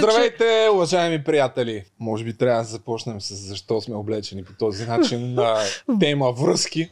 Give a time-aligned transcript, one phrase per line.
[0.00, 1.84] Здравейте, уважаеми приятели!
[1.98, 5.56] Може би трябва да започнем с защо сме облечени по този начин на
[6.00, 6.90] тема връзки.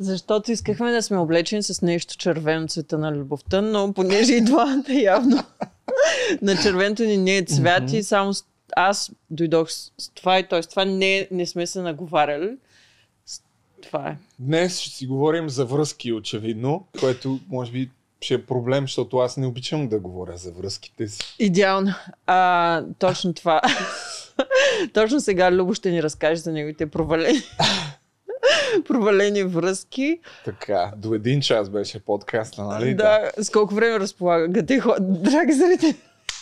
[0.00, 4.84] Защото искахме да сме облечени с нещо червено цвета на любовта, но понеже и двамата
[5.02, 5.44] явно
[6.42, 8.32] на червеното ни не е цвят и само
[8.76, 10.60] аз дойдох с, това и т.е.
[10.60, 12.56] това не, не сме се наговаряли.
[13.82, 14.16] Това е.
[14.38, 19.36] Днес ще си говорим за връзки, очевидно, което може би ще е проблем, защото аз
[19.36, 21.36] не обичам да говоря за връзките си.
[21.38, 21.94] Идеално.
[22.26, 23.60] А, точно това.
[24.94, 27.38] точно сега Любо ще ни разкаже за неговите провалени.
[28.88, 30.20] провалени връзки.
[30.44, 32.94] Така, до един час беше подкаста, нали?
[32.94, 35.96] Да, с колко време разполагате, драги зрители?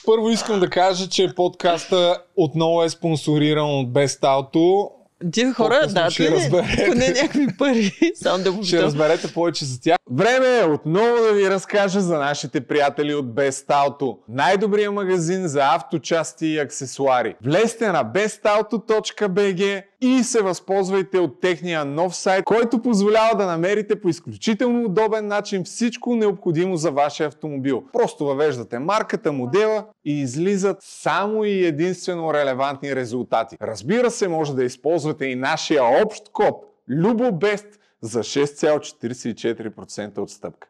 [0.06, 4.90] Първо искам да кажа, че подкаста отново е спонсориран от Best Auto.
[5.32, 6.86] Тия хора, По-късно да, ще разберете.
[6.88, 7.92] поне някакви пари.
[8.14, 9.95] Само да Ще разберете повече за тях.
[10.10, 14.18] Време е отново да ви разкажа за нашите приятели от Best Auto.
[14.28, 17.34] Най-добрият магазин за авточасти и аксесуари.
[17.44, 24.08] Влезте на bestauto.bg и се възползвайте от техния нов сайт, който позволява да намерите по
[24.08, 27.82] изключително удобен начин всичко необходимо за вашия автомобил.
[27.92, 33.56] Просто въвеждате марката, модела и излизат само и единствено релевантни резултати.
[33.62, 36.54] Разбира се, може да използвате и нашия общ код
[36.90, 37.66] LUBOBEST
[38.02, 40.68] за 6,44% отстъпка.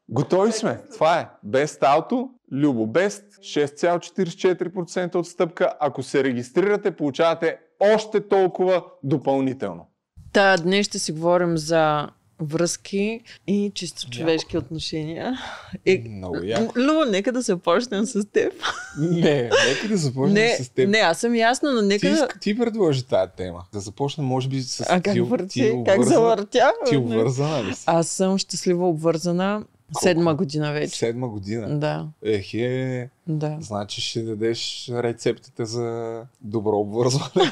[0.09, 0.81] Готови сме.
[0.93, 1.29] Това е.
[1.47, 5.73] Best Auto, LUBOBEST, 6,44% отстъпка.
[5.79, 9.87] Ако се регистрирате, получавате още толкова допълнително.
[10.33, 12.09] Та, днес ще си говорим за
[12.41, 15.37] връзки и чисто човешки отношения.
[15.85, 16.73] И, Много яко.
[16.75, 18.53] Любо, нека да се почнем с теб.
[18.99, 20.89] Не, нека да започнем Не, с теб.
[20.89, 23.63] не, аз съм ясна, но Ти, нека иска- ти предложи тази тема.
[23.73, 25.47] Да започнем, може би, с А как ти, върти?
[25.51, 26.71] ти Как обвързана- завъртя?
[26.89, 27.83] Ти обвързана ли си?
[27.85, 30.97] Аз съм щастливо обвързана седма година вече.
[30.97, 31.79] Седма година.
[31.79, 33.57] Да, Ехе, да.
[33.61, 37.51] значи ще дадеш рецептите за добро обвързване.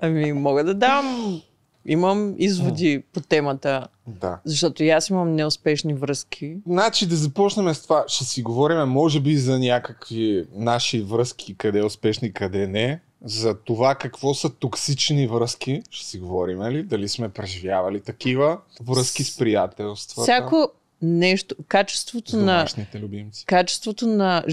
[0.00, 1.40] Ами, мога да дам.
[1.86, 4.40] Имам изводи по темата, да.
[4.44, 6.56] защото и аз имам неуспешни връзки.
[6.66, 8.04] Значи да започнем с това.
[8.08, 13.00] Ще си говорим, може би, за някакви наши връзки, къде е успешни, къде не.
[13.24, 15.82] За това какво са токсични връзки.
[15.90, 16.82] Ще си говорим, ли?
[16.82, 20.22] Дали сме преживявали такива връзки с приятелства.
[20.22, 20.68] Всяко
[21.02, 23.46] нещо, качеството на, любимци.
[23.46, 24.44] качеството на,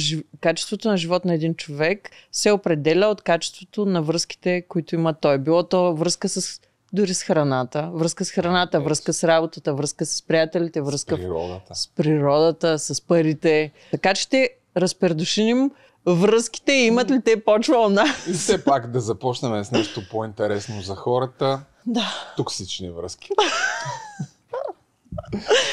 [0.42, 5.38] качеството на живот на един човек се определя от качеството на връзките, които има той.
[5.38, 6.62] Било то връзка с
[6.94, 8.84] дори с храната, връзка с храната, Yes.
[8.84, 11.76] връзка с работата, връзка с приятелите, връзка в Природата.
[11.76, 13.72] с природата, с парите.
[13.92, 15.72] Така че ще разпредушиним
[16.06, 18.06] връзките и имат ли те почва вълна.
[18.30, 21.62] И все пак да започнем с нещо по-интересно за хората.
[21.86, 22.14] Да.
[22.38, 23.30] Токсични връзки.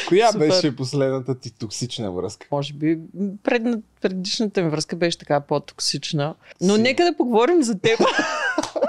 [0.09, 0.49] Коя Супер.
[0.49, 2.47] беше последната ти токсична връзка?
[2.51, 2.99] Може би
[3.43, 6.35] предна, предишната ми връзка беше така по-токсична.
[6.61, 6.83] Но Си.
[6.83, 8.01] нека да поговорим за теб.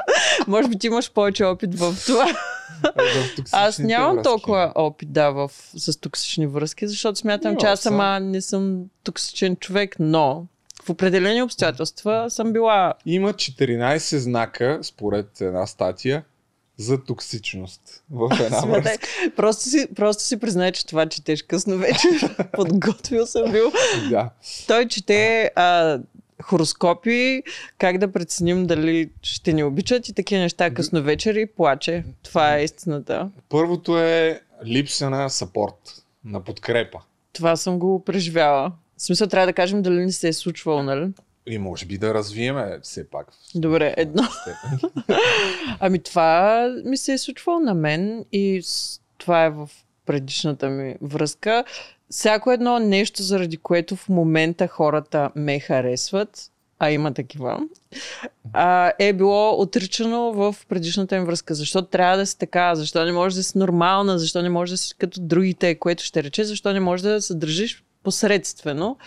[0.49, 2.25] Може би ти имаш повече опит в това.
[3.51, 4.23] Аз нямам връзки.
[4.29, 9.55] толкова опит, да, в, с токсични връзки, защото смятам, че аз сама не съм токсичен
[9.55, 10.45] човек, но
[10.83, 16.23] в определени обстоятелства съм била Има 14 знака, според една статия,
[16.77, 19.07] за токсичност в една връзка.
[19.35, 22.35] просто, си, просто си признай, че това четеш късно вечер.
[22.53, 23.71] Подготвил съм бил.
[24.09, 24.29] Да.
[24.67, 25.99] Той чете а,
[26.43, 27.43] хороскопи,
[27.77, 32.03] как да преценим дали ще ни обичат и такива неща късно вечер и плаче.
[32.23, 33.29] Това е истината.
[33.49, 36.99] Първото е липса на сапорт, на подкрепа.
[37.33, 38.71] Това съм го преживяла.
[38.97, 41.11] В смисъл трябва да кажем дали не се е случвало, нали?
[41.47, 43.27] И може би да развиеме все пак.
[43.55, 44.23] Добре, едно.
[45.79, 48.61] Ами това ми се е случвало на мен и
[49.17, 49.69] това е в
[50.09, 51.63] предишната ми връзка.
[52.09, 57.59] Всяко едно нещо, заради което в момента хората ме харесват, а има такива,
[58.53, 61.53] а, е било отричано в предишната ми връзка.
[61.53, 62.75] Защо трябва да си така?
[62.75, 64.19] Защо не можеш да си нормална?
[64.19, 65.75] Защо не можеш да си като другите?
[65.75, 68.97] Което ще рече, защо не можеш да се държиш посредствено?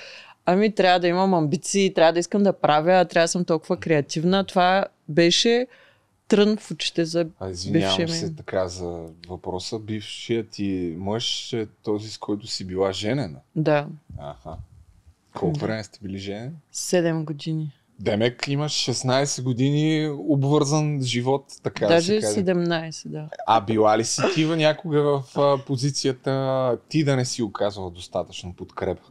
[0.47, 4.45] Ами трябва да имам амбиции, трябва да искам да правя, трябва да съм толкова креативна.
[4.45, 5.67] Това беше
[6.29, 8.37] трън в очите за А, извинявам бившия се ми.
[8.37, 9.79] така за въпроса.
[9.79, 13.39] Бившият ти мъж е този, с който си била женена.
[13.57, 13.87] Да,
[14.19, 14.57] Аха.
[15.35, 15.67] Колко Да.
[15.67, 16.51] време сте били женени?
[16.75, 17.73] 7 години.
[18.01, 22.41] Демек имаш 16 години обвързан живот, така да Даже се каже.
[22.45, 23.29] 17, да.
[23.47, 28.55] А била ли си ти някога в а, позицията ти да не си оказвала достатъчно
[28.55, 29.03] подкрепа?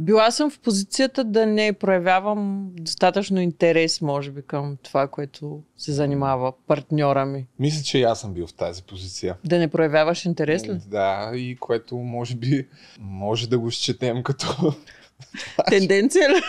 [0.00, 5.92] Била съм в позицията да не проявявам достатъчно интерес, може би, към това, което се
[5.92, 7.46] занимава партньора ми.
[7.58, 9.36] Мисля, че и аз съм бил в тази позиция.
[9.44, 10.80] Да не проявяваш интерес ли?
[10.86, 12.68] Да, и което може би
[12.98, 14.74] може да го счетем като
[15.68, 16.42] Тенденция ли?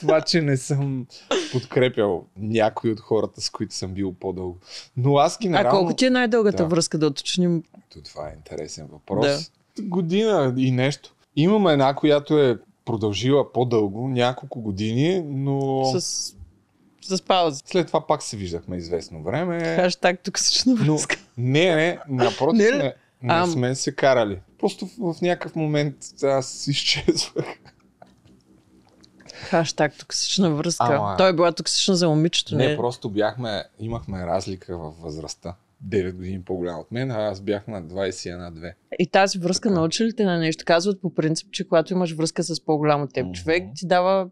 [0.00, 1.06] това, че не съм
[1.52, 4.58] подкрепял някой от хората, с които съм бил по-дълго.
[4.96, 5.68] Но аз генерално...
[5.68, 6.68] А колко ти е най-дългата Да.
[6.68, 7.62] връзка, да уточним?
[7.92, 9.52] То, това е интересен въпрос.
[9.80, 11.14] Година и нещо.
[11.36, 16.32] Имаме една, която е продължила по-дълго, няколко години, но С,
[17.02, 17.62] с пауза.
[17.66, 19.60] след това пак се виждахме известно време.
[19.76, 21.16] Хаштаг токсична Но връзка.
[21.38, 23.46] не, не, напротив, Не не, не, Ам.
[23.46, 24.40] сме се карали.
[24.58, 27.46] Просто в, в някакъв момент аз изчезвах.
[29.34, 30.84] Хаштаг токсична връзка.
[30.86, 32.56] Ама- Той е била токсична за момичето.
[32.56, 35.54] Не, Не, просто бяхме, имахме разлика във възрастта.
[35.88, 38.74] 9 години по-голям от мен, а аз бях на 21-2.
[38.98, 39.80] И тази връзка Така.
[39.80, 40.64] научи ли те на нещо?
[40.66, 43.32] Казват по принцип, че когато имаш връзка с по-голям от теб Мгм.
[43.32, 44.30] човек, ти дава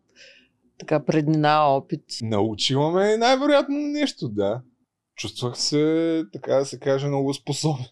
[0.78, 2.04] така преднина, опит.
[2.22, 4.62] Научила ме най-вероятно нещо, да.
[5.16, 7.84] Чувствах се, така да се каже, много способен.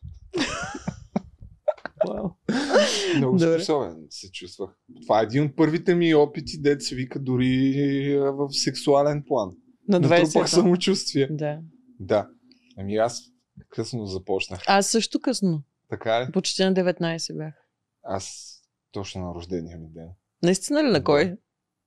[3.16, 3.54] Много Добре.
[3.58, 4.70] способен се чувствах.
[5.02, 7.74] Това е един от първите ми опити, дет се вика дори
[8.14, 9.50] а, в сексуален план.
[9.88, 11.28] На Натрупах 20 самочувствие.
[11.30, 11.58] Да.
[12.00, 12.28] Да.
[12.76, 13.31] Ами аз
[13.68, 14.60] късно започнах.
[14.66, 15.62] Аз също късно.
[15.90, 16.32] Така ли?
[16.32, 17.54] Почти на 19 бях.
[18.02, 18.54] Аз
[18.92, 20.08] точно на рождения ми ден.
[20.42, 21.36] Наистина ли на кой?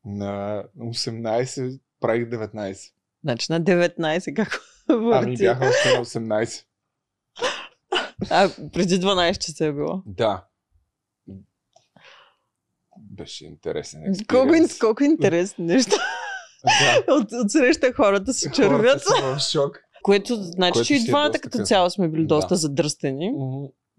[0.05, 2.91] На 18 правих 19.
[3.23, 4.59] Значи на 19, как
[4.89, 5.37] Ами върти?
[5.43, 6.65] бяха още на 18.
[8.29, 10.03] А, преди 12 часа е било.
[10.05, 10.47] Да.
[12.99, 14.79] Беше интересен Колко, експеримент.
[14.79, 15.95] колко интересни неща.
[16.65, 17.03] Да.
[17.13, 18.71] От, от среща хората се червят.
[18.81, 19.79] Хората са в шок.
[20.05, 22.27] Което значи, Което че и е двамата като цяло сме били Да.
[22.27, 23.31] доста задръстени.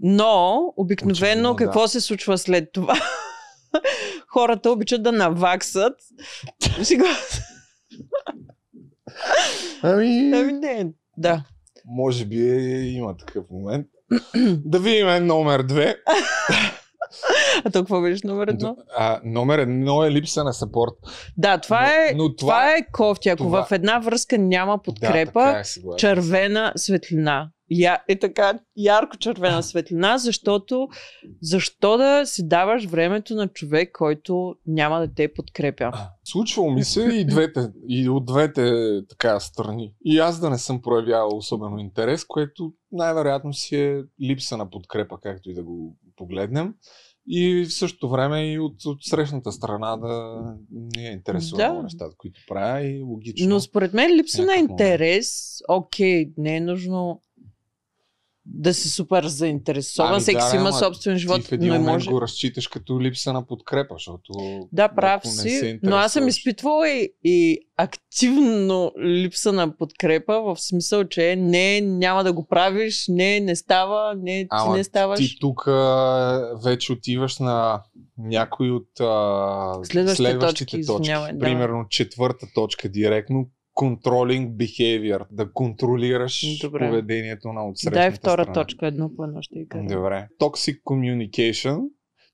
[0.00, 1.88] Но, обикновено, Очевидно, какво да.
[1.88, 3.00] се случва след това?
[4.28, 5.94] Хората обичат да наваксат.
[9.82, 11.44] Ами, Ами не, да.
[11.86, 12.36] може би
[12.96, 13.86] има такъв момент.
[14.64, 15.96] да видим номер две.
[17.64, 18.76] А то какво беше номер едно?
[18.96, 20.92] А, номер едно е липса на сапорт.
[21.36, 23.28] Да, това е, но, но това е кофти.
[23.28, 27.50] Ако това- в една връзка няма Да, подкрепа, така е, червена светлина.
[27.70, 30.88] Я, е така, ярко червена светлина, защото
[31.42, 35.92] защо да си даваш времето на човек, който няма да те подкрепя?
[36.24, 38.72] Случвало ми се и, двете, и от двете
[39.08, 39.94] така страни.
[40.04, 45.18] И аз да не съм проявявал особено интерес, което най-вероятно си е липса на подкрепа,
[45.22, 46.74] както и да го погледнем.
[47.28, 51.82] И в същото време и от, от срещната страна да не е интересувало Да.
[51.82, 53.48] нещата, които правя и логично.
[53.48, 57.20] Но според мен липса на интерес, окей, не е нужно
[58.48, 61.86] да си супер заинтересован, Ами всеки да, си има собствен живот, Ти в един момент
[61.86, 62.10] може...
[62.10, 64.32] го разчиташ като липса на подкрепа, защото
[64.72, 70.56] Да, прав не си, но аз съм изпитвала и, и активно липса на подкрепа, в
[70.60, 75.18] смисъл, че не, няма да го правиш, не, не става, не, ти Ама не ставаш.
[75.18, 75.64] Ти тук
[76.64, 77.82] вече отиваш на
[78.18, 81.02] някои от а, Следващите следващите точки, точки.
[81.02, 81.38] извинявай, да.
[81.38, 83.48] Примерно четвърта точка директно.
[83.76, 85.26] Controlling behavior.
[85.30, 86.78] Да контролираш Добре.
[86.80, 88.52] поведението на отсрещната Дай втора страна.
[88.54, 89.86] точка, едно по едно ще кажа.
[89.88, 90.28] Добре.
[90.40, 91.80] Toxic communication.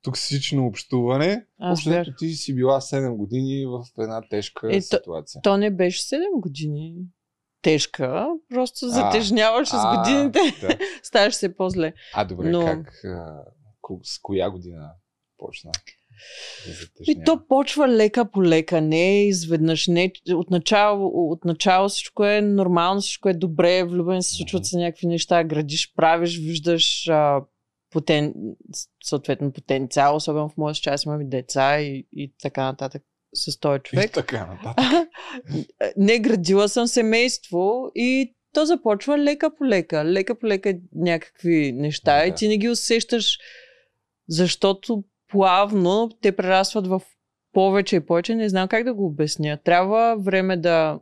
[0.02, 1.46] Токсично общуване.
[1.62, 5.42] Общо бях- ти си била 7 години в една тежка Е, то- ситуация.
[5.42, 6.94] То не беше 7 години.
[7.62, 10.68] Тежка, просто А, затежняваш с а, годините, Да.
[11.02, 11.92] ставаш се по-зле.
[12.14, 13.44] А, добре, Но- как, а,
[14.02, 14.90] с коя година
[15.38, 15.70] почна?
[17.06, 19.86] И то почва лека по лека, не изведнъж.
[19.86, 25.44] Не, отначало, отначало всичко е нормално, всичко е добре, влюбен се случват се някакви неща,
[25.44, 27.40] градиш, правиш, виждаш а,
[27.90, 28.34] потен,
[29.04, 33.02] съответно потенциал, особено в моя част имам и деца и, и така нататък
[33.34, 34.12] с този И човек.
[34.12, 35.08] така нататък.
[35.96, 40.04] не градила съм семейство и то започва лека по лека.
[40.04, 42.26] Лека по лека някакви неща Да.
[42.26, 43.38] и ти не ги усещаш,
[44.28, 47.02] защото плавно те прерастват в
[47.52, 48.34] повече и повече.
[48.34, 49.58] Не знам как да го обясня.
[49.64, 51.00] Трябва време да,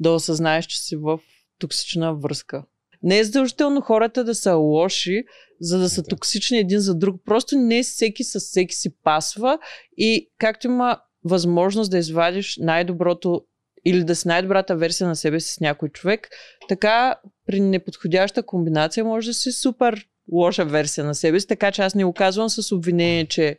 [0.00, 1.18] да осъзнаеш, че си в
[1.58, 2.64] токсична връзка.
[3.02, 5.24] Не е задължително хората да са лоши,
[5.60, 6.08] за да са Да.
[6.08, 7.20] токсични един за друг.
[7.24, 9.58] Просто не всеки с всеки си пасва
[9.96, 13.42] и както има възможност да извадиш най-доброто
[13.84, 16.28] или да си най-добрата версия на себе си с някой човек,
[16.68, 17.14] така
[17.46, 21.94] при неподходяща комбинация може да си супер лоша версия на себе си, така че аз
[21.94, 23.58] не го казвам с обвинение, че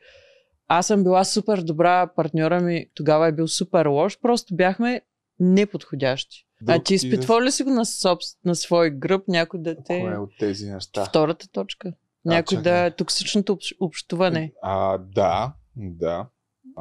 [0.68, 5.02] аз съм била супер добра, партньора ми тогава е бил супер лош, просто бяхме
[5.40, 6.48] неподходящи.
[6.68, 8.26] а Друг ти изпитвал ли си го на, собс...
[8.46, 10.02] на свой гръб някой да те...
[10.02, 11.06] Кое от тези неща?
[11.06, 11.94] Втората точка.
[12.26, 12.72] Някой чакай.
[12.72, 14.52] да е токсичното общ- общуване.
[14.62, 16.28] А, да, Да.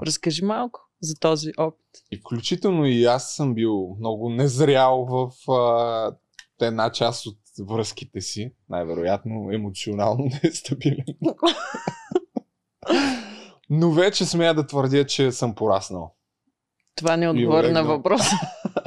[0.06, 1.86] Разкажи малко за този опит.
[2.10, 6.16] И включително и аз съм бил много незрял в а,
[6.60, 8.52] една част от връзките си.
[8.68, 11.04] Най-вероятно емоционално нестабилен.
[13.70, 16.14] Но вече смея да твърдя, че съм пораснал.
[16.94, 18.36] Това не отговори на въпроса.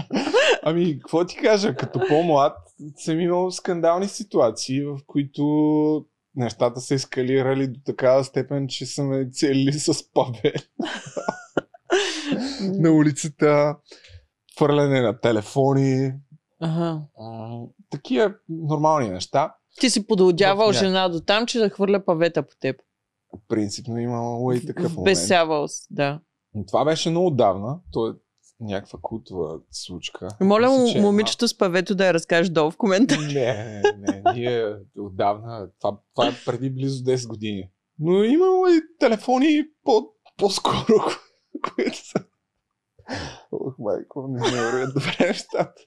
[0.63, 2.57] Ами, какво ти кажа, като по-млад
[2.95, 9.29] съм имал скандални ситуации, в които нещата са ескалирали до такава степен, че са ме
[9.31, 10.53] целили с пабе
[12.61, 13.75] на улицата,
[14.57, 16.11] хвърляне на телефони,
[16.59, 17.01] Ага.
[17.19, 19.55] а, такива нормални неща.
[19.79, 20.05] Ти си
[20.71, 22.75] ня- жена до там, че да хвърля павета по теб.
[23.47, 25.05] Принципно имало и такъв момент.
[25.05, 26.19] Бесявал си, да.
[26.53, 27.79] Но Това беше много отдавна.
[27.91, 28.13] То е
[28.59, 30.27] някаква култова случка.
[30.41, 33.17] Моля Мисля, че е момичето с павето да я разкажеш долу в коментар.
[33.17, 37.69] Не, не, не, ние отдавна, това, това е преди близо 10 години.
[37.99, 40.93] Но имало и телефони по, по-скоро,
[41.75, 42.19] които са...
[43.51, 45.81] Ох, майко, не ме вървят добре нещата.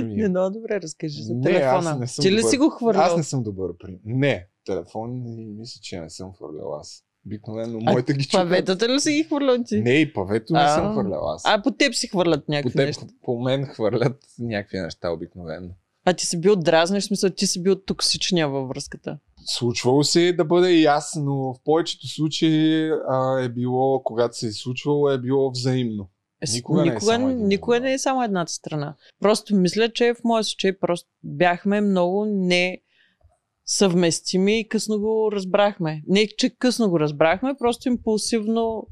[0.00, 1.90] Ами, Не, много добре разкажи за Не, телефона.
[1.90, 2.50] аз не съм Ти ли добър.
[2.50, 3.02] си го хвърлял?
[3.02, 3.98] Аз не съм добър при...
[4.04, 5.22] Не, телефон
[5.58, 7.04] мисля, че не съм хвърлял аз.
[7.26, 8.40] Обикновено моите ги чукат.
[8.48, 9.80] Паветата ли си ги хвърлял ти?
[9.80, 11.42] Не, и павето не съм хвърлял аз.
[11.46, 13.06] А по теб си хвърлят по, някакви теб, неща.
[13.22, 15.68] по мен хвърлят някакви неща обикновено.
[16.04, 19.18] А ти си бил дразнеш, в смисъл ти си бил токсичния във връзката.
[19.46, 24.46] Случвало се да бъде и аз, но в повечето случаи а, е било, когато се
[24.46, 26.08] е случвало, е било взаимно.
[26.42, 28.94] Е, с- Никога не е никога, никога не е само едната страна.
[29.20, 32.80] Просто мисля, че в моя случай просто бяхме много не
[33.66, 36.02] съвместими и късно го разбрахме.
[36.08, 38.86] Не, че късно го разбрахме, просто импулсивно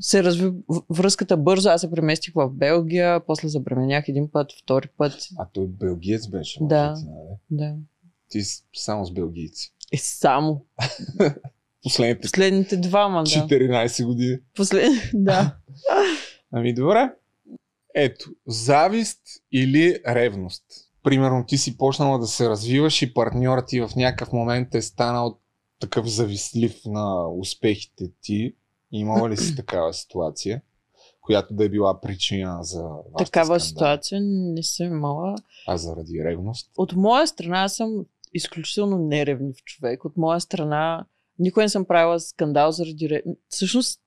[0.00, 0.50] се разви
[0.90, 1.68] връзката бързо.
[1.68, 5.12] Аз се преместих в Белгия, после забременях един път, втори път.
[5.38, 6.58] А той белгиец беше.
[6.62, 6.90] Да.
[6.90, 7.36] нали?
[7.50, 7.74] Да.
[8.28, 8.40] Ти
[8.74, 9.74] само с белгийци.
[9.92, 10.64] И само.
[11.82, 13.30] Последните Последните двама, да.
[13.30, 14.38] 14 години.
[14.54, 14.92] Послед...
[15.14, 15.56] да.
[16.52, 17.12] Ами добре.
[17.94, 19.20] Ето, завист
[19.52, 20.64] или ревност.
[21.02, 25.38] Примерно ти си почнала да се развиваш и партньорът ти в някакъв момент е станал
[25.80, 28.54] такъв завистлив на успехите ти.
[28.92, 30.62] Имала ли си такава ситуация,
[31.20, 33.68] която да е била причина за вашата Такава скандали?
[33.68, 35.34] ситуация не съм имала.
[35.66, 36.70] А заради ревност?
[36.76, 40.04] От моя страна аз съм изключително неревнив човек.
[40.04, 41.04] От моя страна
[41.38, 43.40] никой не съм правила скандал заради ревност.
[43.48, 44.00] Всъщност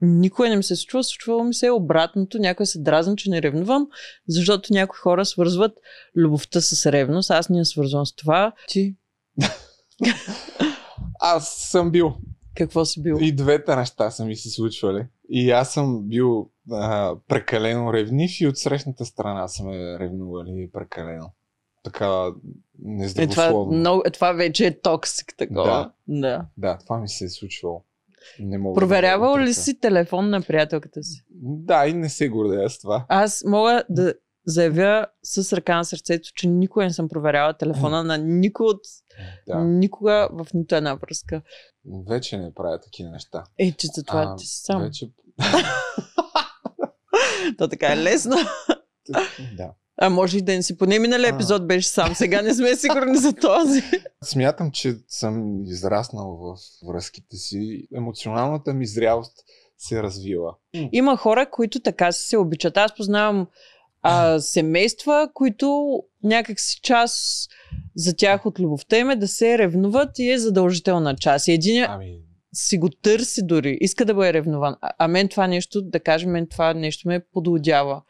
[0.00, 1.04] никой не ми се е случва.
[1.04, 2.38] Случвало ми се е обратното.
[2.38, 3.88] Някой се дразни, че не ревнувам,
[4.28, 5.72] защото някои хора свързват
[6.16, 7.30] любовта с ревност.
[7.30, 8.52] Аз не я свързвам с това.
[8.68, 8.96] Ти
[11.20, 12.14] Аз съм бил.
[12.56, 13.16] какво си бил?
[13.20, 15.06] И двете неща са ми се случвали.
[15.28, 21.30] И аз съм бил а, прекалено ревнив и от срещната страна са ме ревнували прекалено.
[21.84, 22.34] Така Е, това,
[22.78, 23.78] нездравословно.
[23.78, 25.92] много, е, това вече е токсик такова.
[26.08, 26.20] Да.
[26.20, 26.46] да.
[26.56, 27.84] Да, това ми се е случвало.
[28.40, 31.24] Не мога Проверявал да ли си телефон на приятелката си?
[31.42, 33.06] Да, и не се гордея с това.
[33.08, 34.14] Аз мога да
[34.46, 38.80] заявя с ръка на сърцето, че никога не съм проверяла телефона на никой от
[39.48, 39.58] Да.
[39.58, 41.42] никога в нито една връзка.
[42.08, 43.44] Вече не правя такива неща.
[43.58, 44.82] Е, че за това А, ти си сам.
[44.82, 45.10] Вече...
[47.58, 48.36] То така е лесно.
[49.56, 49.72] да.
[50.00, 50.78] А може и да не си.
[50.78, 51.28] Поне минали А.
[51.28, 52.14] епизод беше сам.
[52.14, 53.82] Сега не сме сигурни за този.
[54.24, 56.56] Смятам, че съм израснал в
[56.88, 57.88] връзките си.
[57.96, 59.32] Емоционалната ми зрялост
[59.78, 60.54] се е развила.
[60.92, 62.76] Има хора, които така се обичат.
[62.76, 63.46] Аз познавам
[64.02, 67.48] а, семейства, които някак си част
[67.96, 71.48] за тях от любовта им е да се ревнуват и е задължителна част.
[71.48, 72.18] И един Ами,
[72.54, 74.76] си го търси дори, иска да бъде ревнован.
[74.80, 78.02] А, а мен това нещо, да кажем, мен това нещо ме подлодява.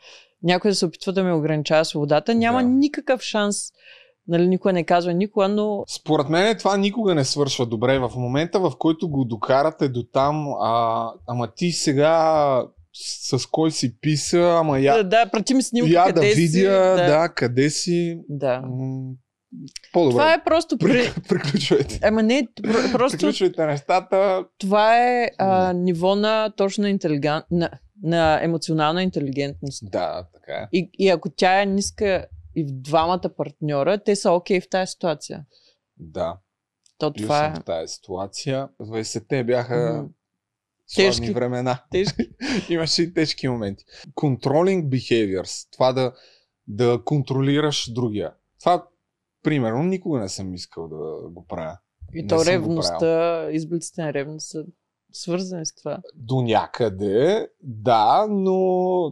[0.42, 2.68] Някой да се опитва да ме ограничава свободата, няма Да.
[2.68, 3.56] никакъв шанс.
[4.28, 7.98] Нали, никой не казва никога, но Според мен това никога не свършва добре.
[7.98, 13.70] В момента, в който го докарате до там, а, ама ти сега с, с кой
[13.70, 16.40] си писа, ама я, да, да прати ми снимка я да къде си.
[16.40, 17.28] видя, да.
[17.28, 18.20] къде си.
[18.28, 18.62] да.
[19.92, 20.12] По-добре.
[20.12, 20.78] Това е просто...
[20.78, 20.86] При...
[20.88, 21.22] При...
[21.28, 22.00] Приключвайте.
[22.02, 24.44] Ама не, пр- просто Приключвайте нещата.
[24.58, 27.42] това е а, ниво на точно интелиген...
[27.50, 27.70] на,
[28.02, 29.90] на емоционална интелигентност.
[29.90, 30.68] Да, така е.
[30.72, 32.26] И, и ако тя е ниска
[32.56, 35.44] и в двамата партньора, те са окей в тази ситуация.
[35.96, 36.38] Да.
[36.98, 38.68] То това е в тази ситуация.
[38.80, 40.08] 20-те бяха
[40.86, 41.34] сложни Тежки.
[41.34, 41.84] времена.
[41.90, 42.22] тежки.
[42.68, 43.84] Имаше и тежки моменти.
[44.16, 45.68] Controlling behaviors.
[45.72, 46.12] Това да,
[46.66, 48.32] да контролираш другия.
[48.60, 48.88] Това,
[49.42, 51.78] примерно, никога не съм искал да го правя.
[52.14, 54.64] И Не то ревността, изблиците на ревност са
[55.12, 55.98] свързани с това.
[56.14, 58.56] До някъде, да, но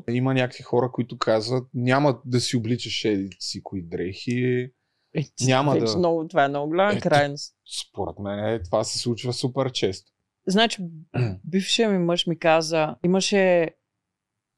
[0.09, 4.71] има някакви хора, които казват, няма да си обличаш еди си кои дрехи.
[5.15, 7.03] Е, Няма вече да- Много, това е много голяма Ето.
[7.03, 7.55] крайност.
[7.87, 10.13] Според мен е, това се случва супер често.
[10.47, 10.79] Значи,
[11.45, 13.71] бившия ми мъж ми каза, имаше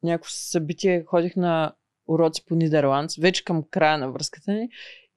[0.02, 1.75] някакво събитие, ходих на
[2.09, 4.68] уроци по Нидерландс, вече към края на връзката ни,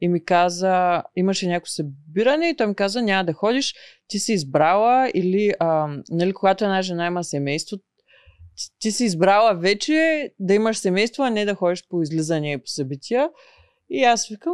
[0.02, 3.76] и ми каза, имаше някакво събиране и той ми каза, няма да ходиш,
[4.08, 7.84] ти си избрала или, а, нали, когато една жена има семейство, ти,
[8.80, 12.68] ти си избрала вече да имаш семейство, а не да ходиш по излизания и по
[12.68, 13.30] събития.
[13.90, 14.54] И аз викам,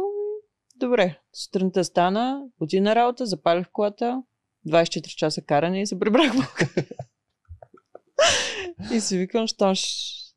[0.76, 4.22] добре, сутринта стана, отида на работа, запалих колата,
[4.68, 6.54] 24 часа каране и се прибрах в
[8.94, 10.27] И си викам, що ще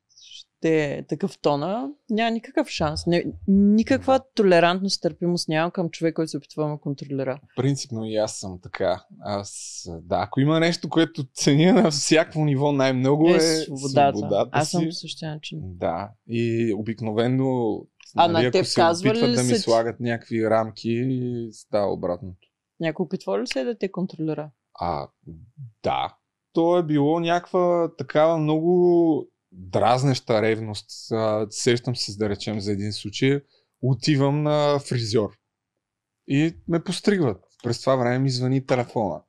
[0.64, 3.06] е такъв тона, няма никакъв шанс.
[3.06, 7.40] Не, никаква толерантност, търпимост нямам към човек, който се опитва да контролира.
[7.56, 9.04] Принципно и аз съм така.
[9.20, 14.18] Аз, да, ако има нещо, което ценя на всяко ниво най-много е, е свободата.
[14.18, 15.60] свободата аз съм по същия начин.
[15.62, 17.80] Да, и обикновено
[18.16, 21.06] а нали, на теб се казва опитват ли да ми се- слагат някакви рамки,
[21.52, 22.48] става обратното.
[22.80, 24.50] Някой опитва ли се да те контролира?
[24.74, 25.08] А,
[25.82, 26.16] да.
[26.52, 30.90] То е било някаква такава много дразнеща ревност.
[31.50, 33.40] Сещам се, да речем, за един случай.
[33.82, 35.30] Отивам на фризьор.
[36.28, 37.44] И ме постригват.
[37.62, 39.22] През това време ми звъни телефона.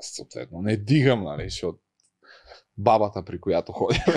[0.00, 1.78] Съответно не дигам, нали, защото
[2.78, 4.04] бабата, при която ходя,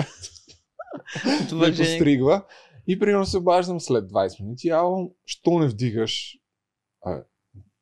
[1.26, 1.76] ме Уважение.
[1.76, 2.44] постригва.
[2.86, 4.68] И примерно се обаждам след 20 минути.
[4.68, 6.38] Ало, що не вдигаш?
[7.04, 7.24] А,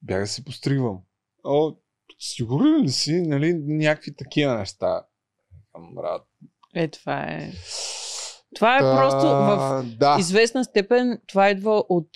[0.02, 0.98] бях да се постригвам.
[1.44, 1.76] О,
[2.18, 3.20] сигурен ли си?
[3.20, 5.06] Нали, някакви такива неща.
[5.94, 6.26] Брат.
[6.74, 7.52] Е, това е.
[8.54, 12.08] Това е Та, просто в Да, известна степен това идва от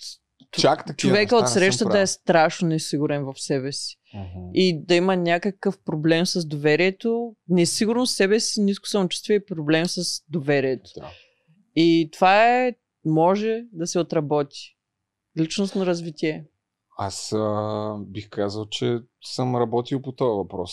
[0.51, 2.03] чак такива човека от не съм среща да правил.
[2.03, 3.97] е страшно несигурен в себе си.
[4.13, 4.49] Мгм.
[4.53, 9.85] И да има някакъв проблем с доверието, несигурност в себе си, ниско самочувствие и проблем
[9.85, 10.89] с доверието.
[10.95, 11.09] Да.
[11.75, 12.73] И това е,
[13.05, 14.77] може да се отработи.
[15.39, 16.45] Личностно развитие.
[16.97, 20.71] Аз а, бих казал, че съм работил по този въпрос.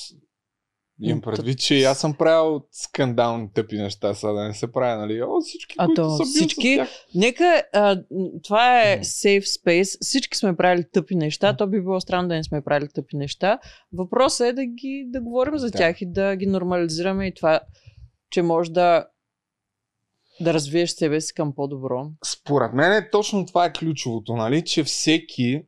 [1.01, 4.99] Имам предвид, че и аз съм правил скандални тъпи неща, сега да не се правя,
[4.99, 5.23] нали?
[5.23, 6.89] О, всички, А които то са бил всички- тях.
[7.15, 8.03] Нека, а,
[8.43, 9.99] това е safe space.
[10.01, 11.57] Всички сме правили тъпи неща.
[11.57, 13.59] То би било странно да не сме правили тъпи неща.
[13.93, 15.79] Въпросът е да ги да говорим за Да.
[15.79, 17.61] тях и да ги нормализираме и това,
[18.31, 19.07] че може да
[20.41, 22.07] да развиеш себе си към по-добро.
[22.25, 24.65] Според мен е точно това е ключовото, нали?
[24.65, 25.63] Че всеки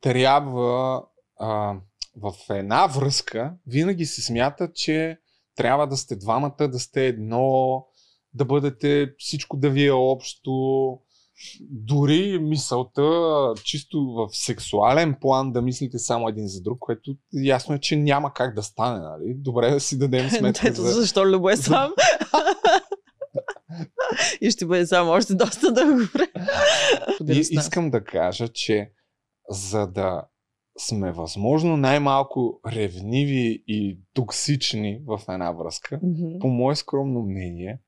[0.00, 1.02] трябва
[1.38, 1.74] а,
[2.16, 5.18] в една връзка винаги се смята, че
[5.56, 7.86] трябва да сте двамата, да сте едно,
[8.34, 10.52] да бъдете всичко да ви е общо.
[11.60, 13.02] Дори мисълта,
[13.64, 18.34] чисто в сексуален план, да мислите само един за друг, което ясно е, че няма
[18.34, 19.34] как да стане, нали?
[19.34, 20.92] Добре да си дадем сметка Ето за...
[20.92, 21.92] защо Любо е сам.
[24.40, 26.32] и ще бъде сам още доста дълго време.
[27.50, 28.90] Искам да кажа, че
[29.50, 30.24] за да
[30.78, 36.38] сме възможно най-малко ревниви и токсични в една връзка, Мгм.
[36.40, 37.78] по мое скромно мнение,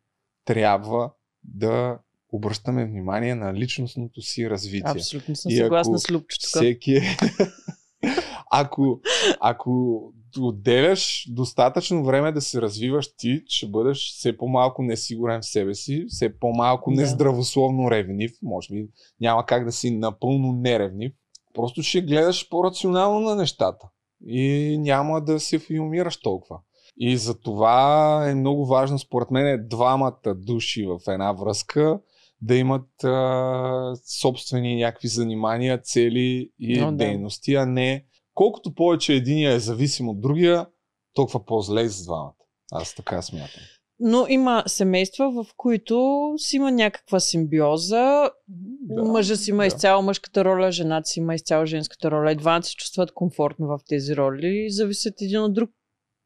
[0.45, 1.13] трябва
[1.45, 1.99] да
[2.33, 4.91] обръщаме внимание на личностното си развитие.
[4.91, 6.49] Абсолютно съм съгласна с Любчо тук.
[6.49, 7.03] Всеки е...
[8.51, 9.01] ако,
[9.41, 10.03] ако
[10.41, 16.05] отделяш достатъчно време да се развиваш ти, ще бъдеш все по-малко несигурен в себе си,
[16.09, 17.01] все по-малко Да.
[17.01, 18.89] нездравословно ревнив, може би
[19.21, 21.13] няма как да си напълно неревнив,
[21.55, 23.89] просто ще гледаш по-рационално на нещата
[24.27, 26.59] и няма да се филмираш толкова.
[26.97, 32.01] И за това е много важно, според мен, двамата души в една връзка
[32.43, 36.97] да имат а, собствени някакви занимания, цели и Но да.
[36.97, 40.67] дейности, а не колкото повече единия е зависим от другия,
[41.15, 42.35] толкова по-зле с двамата.
[42.73, 43.63] Аз така смятам.
[44.01, 48.31] Но има семейства, в които си има някаква симбиоза.
[48.49, 49.67] Да, Мъжът си има да.
[49.67, 52.35] изцяло мъжката роля, жената си има изцяло женската роля.
[52.35, 55.71] Двамата се чувстват комфортно в тези роли и зависят един от друг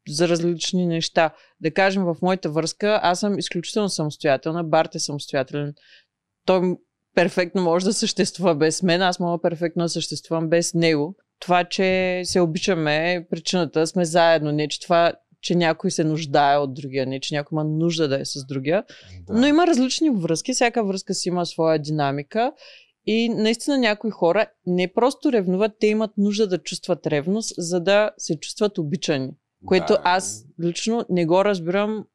[0.07, 1.33] за различни неща.
[1.59, 5.73] Да кажем, в моята връзка аз съм изключително самостоятелна, Барт е самостоятелен.
[6.45, 6.75] Той
[7.15, 11.15] перфектно може да съществува без мен, аз мога перфектно да съществувам без него.
[11.39, 14.51] Това, че се обичаме, причината сме заедно.
[14.51, 18.21] Не, че това, че някой се нуждае от другия, не, че някой има нужда да
[18.21, 18.83] е с другия.
[19.27, 19.33] Да.
[19.33, 22.51] Но има различни връзки, всяка връзка си има своя динамика
[23.05, 28.11] и наистина някои хора не просто ревнуват, те имат нужда да чувстват ревност, за да
[28.17, 29.31] се чувстват обичани.
[29.65, 30.01] Което Да.
[30.03, 32.05] аз лично не го разбирам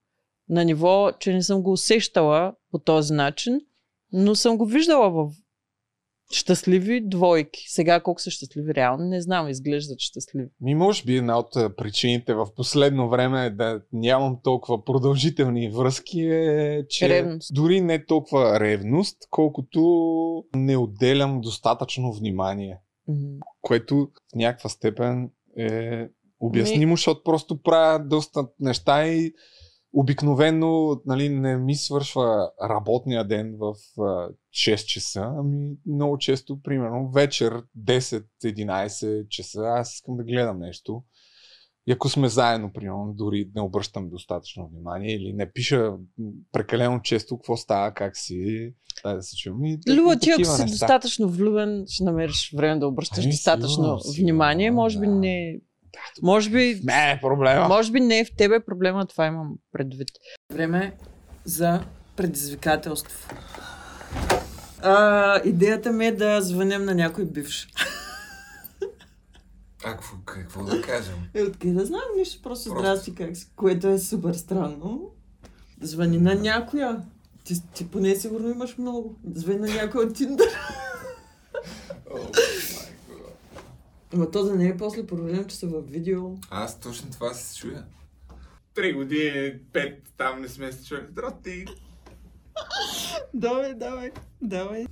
[0.48, 3.60] на ниво, че не съм го усещала по този начин,
[4.12, 5.30] но съм го виждала в
[6.32, 7.64] щастливи двойки.
[7.68, 10.48] Сега колко са щастливи реално, не знам, изглеждат щастливи.
[10.60, 16.84] Ми, може би една от причините в последно време да нямам толкова продължителни връзки е,
[16.88, 17.54] че Ревност.
[17.54, 19.80] дори не толкова ревност, колкото
[20.54, 23.38] не отделям достатъчно внимание, Мгм.
[23.60, 23.96] което
[24.32, 26.08] в някаква степен е
[26.40, 29.32] Обясни му, защото просто правя доста неща и
[29.94, 37.10] обикновено нали, не ми свършва работния ден в а, 6 часа, ами много често, примерно,
[37.10, 41.02] вечер 10-11 часа, аз искам да гледам нещо.
[41.86, 45.92] И ако сме заедно, примерно, дори не обръщам достатъчно внимание или не пиша
[46.52, 48.72] прекалено често какво става, как си,
[49.04, 49.64] да, да се чуем.
[49.64, 50.64] И, Люба, ти ако си неща.
[50.66, 54.70] достатъчно влюбен, ще намериш време да обръщаш Ами, достатъчно сигурно, сигурно, внимание.
[54.70, 55.12] Може би да.
[55.12, 55.60] не...
[56.22, 57.68] Може би Не е проблема.
[57.68, 60.08] Може би не е в тебе проблема, това имам предвид.
[60.52, 60.92] Време
[61.44, 61.84] за
[62.16, 63.28] предизвикателство.
[64.82, 67.68] А, идеята ми е да звънем на някой бивш.
[69.84, 71.14] А какво, какво да кажем?
[71.34, 72.86] Е, откъде да знам нищо, просто, Просто.
[72.86, 75.10] здрасти как си, което е супер странно.
[75.80, 77.02] Звъни на някоя.
[77.44, 79.16] Ти, ти поне сигурно имаш много.
[79.34, 80.48] Звъни на някой от Тиндър.
[84.14, 86.30] Ама то да не е после проблем, че са в видео.
[86.50, 87.84] Аз точно това се чуя.
[88.74, 91.00] Три години, пет, там не сме се чули.
[91.10, 91.64] Здрасти!
[93.34, 94.10] Давай, давай,
[94.42, 94.86] давай.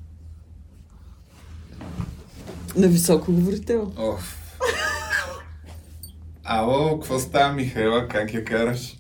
[2.77, 3.93] На високо говорител.
[3.99, 4.39] Оф.
[6.45, 8.09] Ало, какво става, Михайла?
[8.09, 8.97] Как я караш?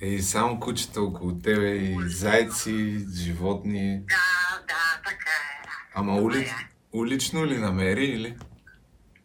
[0.00, 3.98] Ей, само кучета около тебе и зайци, животни.
[3.98, 5.68] Да, да, така е.
[5.94, 6.38] Ама ули...
[6.38, 6.54] е.
[6.92, 8.36] улично ли намери или?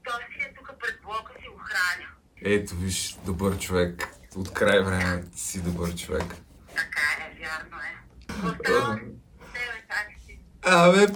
[0.04, 2.08] Той си е тук пред блока си го храня.
[2.42, 4.08] Ето, виж, добър човек.
[4.36, 6.36] От край време си добър човек.
[6.76, 7.96] Така е, вярно е.
[8.28, 8.96] Какво става?
[8.96, 10.40] Тебе, как си?
[10.64, 11.08] Абе,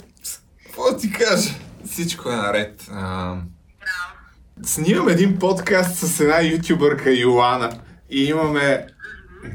[0.65, 1.49] какво ти кажа?
[1.85, 2.87] Всичко е наред.
[2.91, 3.33] А,
[3.79, 4.17] Браво.
[4.63, 8.87] Снимам един подкаст с една ютубърка Йоана и имаме...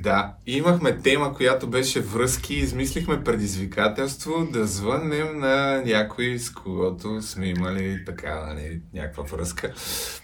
[0.00, 2.54] да, имахме тема, която беше връзки.
[2.54, 9.72] Измислихме предизвикателство да звъннем на някой, с когото сме имали така, нали, някаква връзка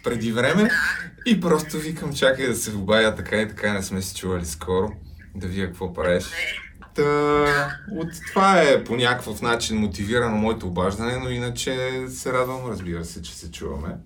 [0.05, 0.71] преди време.
[1.27, 4.89] И просто викам, чакай да се обая така и така, не сме се чували скоро.
[5.35, 6.25] Да видя какво правиш.
[6.95, 13.05] Та, от това е по някакъв начин мотивирано моето обаждане, но иначе се радвам, разбира
[13.05, 13.97] се, че се чуваме.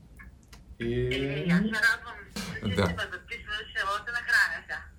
[0.80, 0.94] И...
[0.94, 2.14] Е, аз се радвам.
[2.62, 2.82] Че Да.
[2.82, 3.08] да.
[3.12, 3.72] записваш,
[4.06, 4.91] те нахраня сега.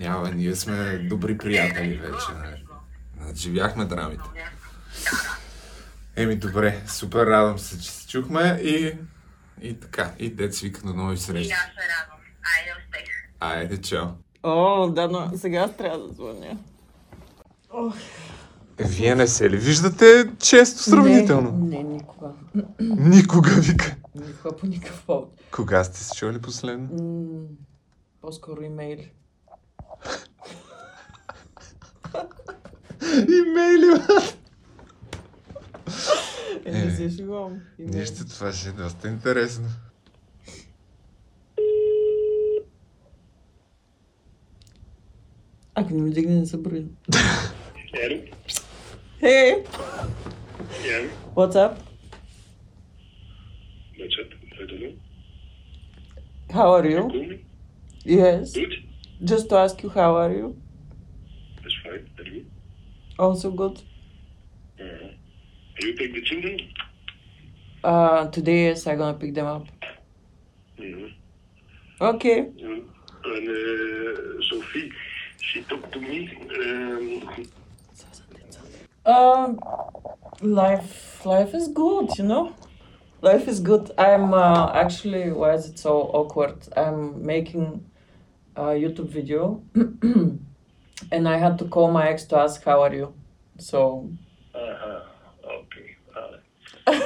[0.00, 2.26] Няма, ние сме добри приятели вече.
[2.38, 2.64] Нали?
[3.34, 4.22] Живяхме драмите.
[6.16, 8.92] Еми, добре, супер радвам се, че се чухме и,
[9.62, 11.52] и така, и дец вика на нови И срещи.
[11.52, 12.18] аз се радвам.
[12.58, 13.14] Айде, успех.
[13.40, 14.06] Айде, чао.
[14.42, 16.58] О, да, но сега аз трябва да звъня.
[18.78, 21.52] Вие не се ли виждате често сравнително?
[21.52, 22.28] Не, не, никога.
[22.80, 23.94] Никога вика.
[24.16, 25.40] Никога по никакъв повод.
[25.50, 26.88] Кога сте се чули последно?
[26.94, 27.44] М,
[28.20, 29.12] по-скоро имейли.
[33.28, 34.00] Имейли,
[36.64, 37.60] Е, не се шегувам.
[37.78, 37.98] Имейли.
[37.98, 39.68] Нищо, това ще е доста интересно.
[45.74, 46.86] Ако не ми дигне, не се брои.
[47.92, 48.32] Hello.
[49.22, 49.64] Hey,
[50.82, 51.08] Yeah.
[51.34, 51.72] what's up?
[53.98, 54.32] What's it.
[54.60, 54.92] I don't know.
[56.52, 57.08] How are you?
[57.08, 57.44] Me.
[58.04, 58.52] Yes.
[58.52, 58.74] Good.
[59.24, 60.56] Just to ask you, how are you?
[61.62, 62.08] That's fine.
[62.18, 62.46] And you?
[63.18, 63.80] Also good.
[64.80, 65.08] Uh-huh.
[65.80, 66.60] You take the children?
[67.82, 69.66] Uh, today, yes, I'm gonna pick them up.
[70.78, 72.04] Mm-hmm.
[72.04, 72.38] Okay.
[72.38, 74.92] And uh, Sophie,
[75.38, 76.18] she talked to me.
[76.60, 77.46] Um,
[79.06, 79.60] Um,
[80.42, 82.52] life, life is good, you know.
[83.22, 83.90] Life is good.
[83.96, 85.32] I'm uh, actually.
[85.32, 86.68] Why is it so awkward?
[86.76, 87.84] I'm making
[88.54, 93.14] a YouTube video, and I had to call my ex to ask how are you.
[93.58, 94.10] So
[94.54, 95.02] uh-huh.
[95.44, 95.96] Okay.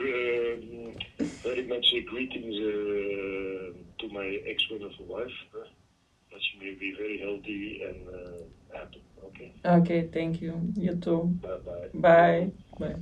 [0.00, 0.94] Uh, um,
[1.42, 5.38] very much greetings uh, to my ex-wonderful wife.
[5.52, 9.02] That she may be very healthy and uh, happy.
[9.26, 9.52] Okay.
[9.64, 10.72] okay, thank you.
[10.76, 11.38] You too.
[11.42, 11.88] Bye bye.
[11.94, 12.52] Bye.
[12.78, 12.96] Bye.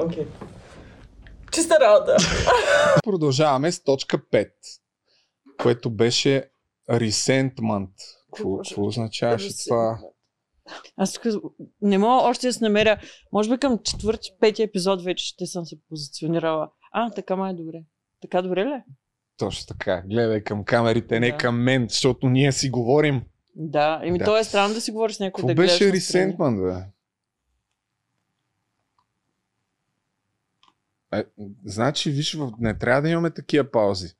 [0.00, 0.26] Okay.
[1.56, 2.16] Чиста работа.
[3.04, 4.48] Продължаваме с точка 5,
[5.62, 6.44] което беше
[6.90, 7.90] resentment.
[8.36, 9.98] Какво, означаваше това?
[10.96, 11.22] Аз тук
[11.82, 12.98] не мога още да се намеря.
[13.32, 16.70] Може би към четвърти, пети епизод вече ще съм се позиционирала.
[16.92, 17.78] А, така ма е добре.
[18.22, 18.70] Така добре ли?
[18.70, 18.84] е?
[19.38, 20.02] Точно така.
[20.06, 21.36] Гледай към камерите, не Да.
[21.36, 23.22] към мен, защото ние си говорим.
[23.54, 24.24] Да, еми Да.
[24.24, 26.84] то е странно да си говориш с някой Какво да беше гледаш resentment, бе?
[31.18, 31.24] Е,
[31.64, 34.14] значи, виж, не трябва да имаме такива паузи.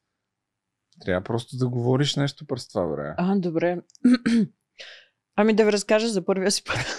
[1.00, 3.14] Трябва просто да говориш нещо през това време.
[3.18, 3.78] А, добре.
[5.36, 6.76] Ами да ви разкажа за първия си път.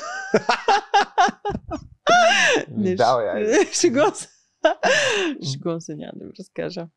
[2.69, 3.65] Не, Давай.
[3.73, 4.27] Шегувам се.
[5.79, 6.87] Се, няма да ви разкажа.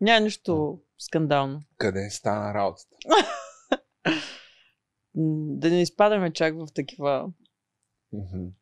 [0.00, 1.62] Няма нищо скандално.
[1.78, 2.96] Къде стана работата?
[5.14, 7.30] Да не изпадаме чак в такива...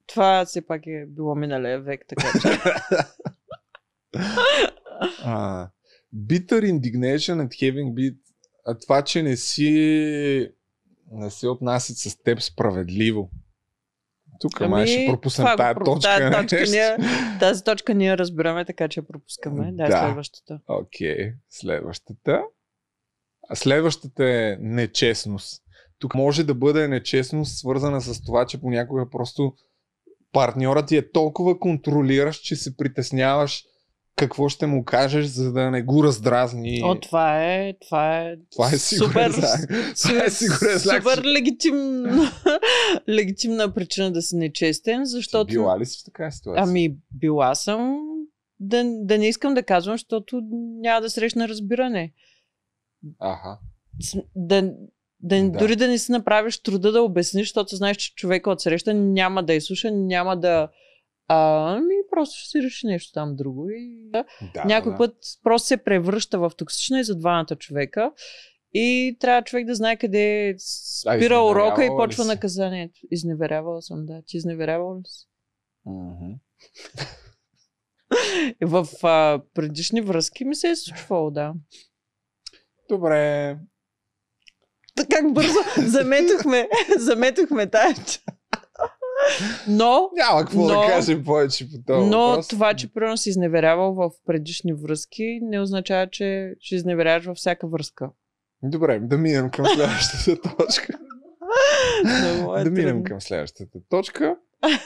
[0.06, 2.48] Това все пак е било миналия век, така че...
[5.24, 5.68] А,
[6.28, 8.16] bitter indignation at having been
[8.66, 10.50] а това, че не си
[11.12, 13.30] не се отнасят с теб справедливо.
[14.40, 16.30] Тук май ще пропуснем Ами, тая точка.
[16.30, 16.40] Нещо.
[16.40, 16.96] точка, ние,
[17.40, 19.72] тази точка ние разбираме, така че пропускаме.
[19.72, 20.00] Да, Да.
[20.06, 20.60] следващата.
[20.68, 22.42] Окей, следващата.
[23.48, 25.62] А следващата е нечестност.
[25.98, 29.54] Тук може да бъде нечестност, свързана с това, че понякога просто
[30.32, 33.64] партньорът ти е толкова контролиращ, че се притесняваш
[34.16, 36.80] какво ще му кажеш, за да не го раздразни.
[36.84, 39.60] О, това е, това е, Това е супер, знак.
[40.02, 42.04] Това е сигурен знак, супер че- легитим,
[43.08, 45.46] легитимна причина да си нечестен, защото...
[45.46, 46.64] Ти била ли си в такава ситуация?
[46.64, 48.00] Ами, била съм
[48.60, 50.40] да, да не искам да казвам, защото
[50.80, 52.12] няма да срещна разбиране.
[53.18, 53.58] Аха.
[54.36, 54.62] Да,
[55.20, 55.42] Да.
[55.42, 55.58] да.
[55.58, 59.42] Дори да не си направиш труда да обясниш, защото знаеш, че човека от среща няма
[59.42, 60.68] да изслуша, няма да...
[61.32, 63.70] А, ами просто ще си реши нещо там друго.
[63.70, 64.24] И да.
[64.54, 64.98] Да, Някой да.
[64.98, 68.12] път просто се превръща в токсично и за двамата човека.
[68.74, 73.00] И трябва човек да знае къде спира изневерявала урока и почва наказанието.
[73.10, 74.22] Изневерявала съм, да.
[74.26, 75.26] Ти изневерявала ли си?
[78.62, 81.54] В а, предишни връзки ми се е случвало, да.
[82.88, 83.56] Добре.
[85.10, 87.94] Как бързо заметохме, заметохме тая.
[89.68, 92.48] Но, Няма какво Но- да кажем повече по този но въпрос.
[92.48, 97.66] това, че примерно си изневерявал в предишни връзки, не означава, че ще изневеряваш във всяка
[97.68, 98.10] връзка.
[98.62, 100.98] Добре, да минем към следващата точка.
[102.56, 104.36] Е да минем към следващата точка.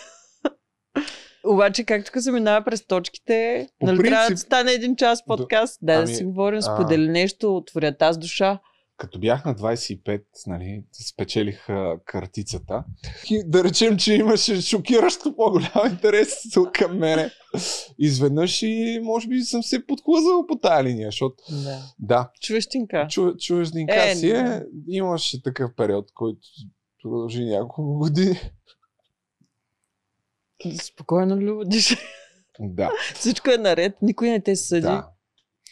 [1.44, 5.24] Обаче, как тук се минава през точките, По нали трябва да принцип- стане един час
[5.24, 8.58] подкаст, да, Ами, да си говорим, а- сподели нещо, отворя тази душа.
[8.96, 12.84] Като бях на 25, нали, спечелих а, картицата.
[13.30, 16.34] И да речем, че имаше шокиращо по-голям интерес
[16.74, 17.30] към мене.
[17.98, 21.78] Изведнъж и може би съм се подхлъзал по тази линия, защото Да.
[21.98, 23.06] да, Човещинка.
[23.10, 24.42] чу, чуждинка Е, си е.
[24.42, 24.64] да.
[24.88, 26.40] Имаше такъв период, който
[27.02, 28.40] продължи няколко години.
[30.82, 31.96] Спокойно, Любо, дишай.
[32.60, 32.90] Да.
[33.14, 34.80] Всичко е наред, никой не те съди.
[34.80, 35.08] да.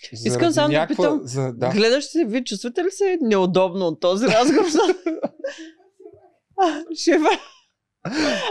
[0.04, 1.68] Искам Заради само да някаква- питам, За, да.
[1.68, 4.66] Гледаш се, вие чувствате ли се неудобно от този разговор?
[6.58, 7.28] А, Шефа.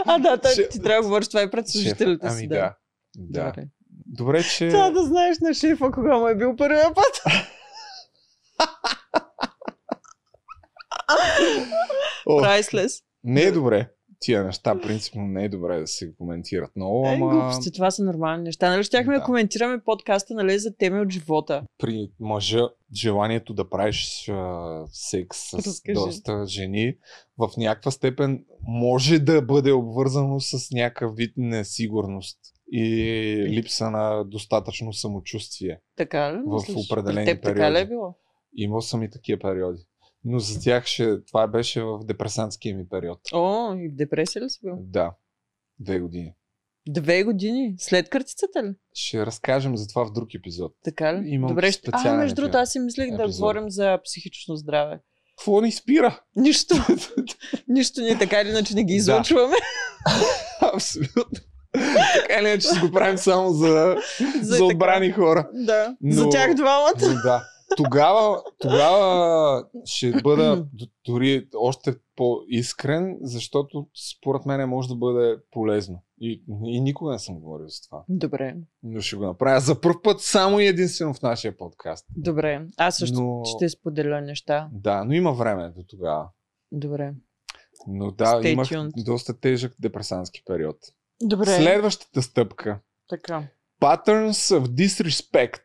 [0.06, 2.38] А, да, той, Шеф- ти трябва да говориш това и пред служителите Шеф, си.
[2.38, 2.74] Ами да.
[3.16, 3.44] да.
[3.44, 3.64] Добре.
[4.06, 4.68] Добре, че...
[4.68, 7.22] Трябва да знаеш на шефа кога му е бил първия път.
[12.26, 12.98] Прайслес.
[13.24, 13.88] не е добре.
[14.24, 18.04] Тия неща, принципно, не е добре да се коментират много, Е, ама глупости, това са
[18.04, 18.70] нормални неща.
[18.70, 19.20] Нали щяхме да.
[19.20, 19.24] Да.
[19.24, 21.62] коментираме подкаста нали, за теми от живота.
[21.78, 25.94] при мъжа желанието да правиш а, секс с Разкажи.
[25.94, 26.94] доста жени
[27.38, 32.38] в някаква степен може да бъде обвързано с някакъв вид несигурност
[32.72, 32.84] и
[33.48, 35.80] липса на достатъчно самочувствие.
[35.96, 36.38] Така ли?
[36.46, 36.76] В мислиш?
[36.86, 37.88] определени теб така ли е периоди.
[37.88, 38.14] било?
[38.56, 39.82] Имал съм и такива периоди.
[40.24, 43.18] Но за тях ще, това беше в депресантския ми период.
[43.32, 44.74] О, и в депресия ли си бил?
[44.80, 45.12] Да,
[45.78, 46.34] две години.
[46.88, 47.74] Две години.
[47.78, 48.74] След картицата ли?
[48.94, 50.72] Ще разкажем за това в друг епизод.
[50.84, 51.28] Така ли?
[51.28, 51.90] Имам Добре, ще...
[51.92, 53.40] А, между другото, аз си мислех да епизоди.
[53.40, 55.00] говорим за психично здраве.
[55.28, 56.20] Какво ни спира?
[56.36, 56.74] Нищо.
[57.68, 58.96] Нищо ни така или иначе не ги Да.
[58.96, 59.56] излъчваме.
[60.74, 61.24] Абсолютно.
[62.14, 63.96] така или иначе ще го правим само за,
[64.42, 64.64] за, така.
[64.64, 65.50] отбрани хора.
[65.54, 65.96] Да.
[66.00, 66.92] Но- За тях двамата.
[67.02, 67.42] Но да.
[67.76, 70.66] Тогава, тогава ще бъда
[71.06, 76.02] дори още по-искрен, защото според мен може да бъде полезно.
[76.20, 78.04] И, и никога не съм говорил за това.
[78.08, 78.56] Добре.
[78.82, 82.06] Но ще го направя за първ път само и единствено в нашия подкаст.
[82.16, 82.66] Добре.
[82.76, 84.68] Аз също Но- ще споделя неща.
[84.72, 86.28] Да, но има време до тогава.
[86.72, 87.14] Добре.
[87.88, 89.04] Но да, Stay имах tuned.
[89.04, 90.76] доста тежък депресантски период.
[91.22, 91.46] Добре.
[91.46, 92.80] Следващата стъпка.
[93.08, 93.48] Така.
[93.82, 95.62] Patterns of disrespect.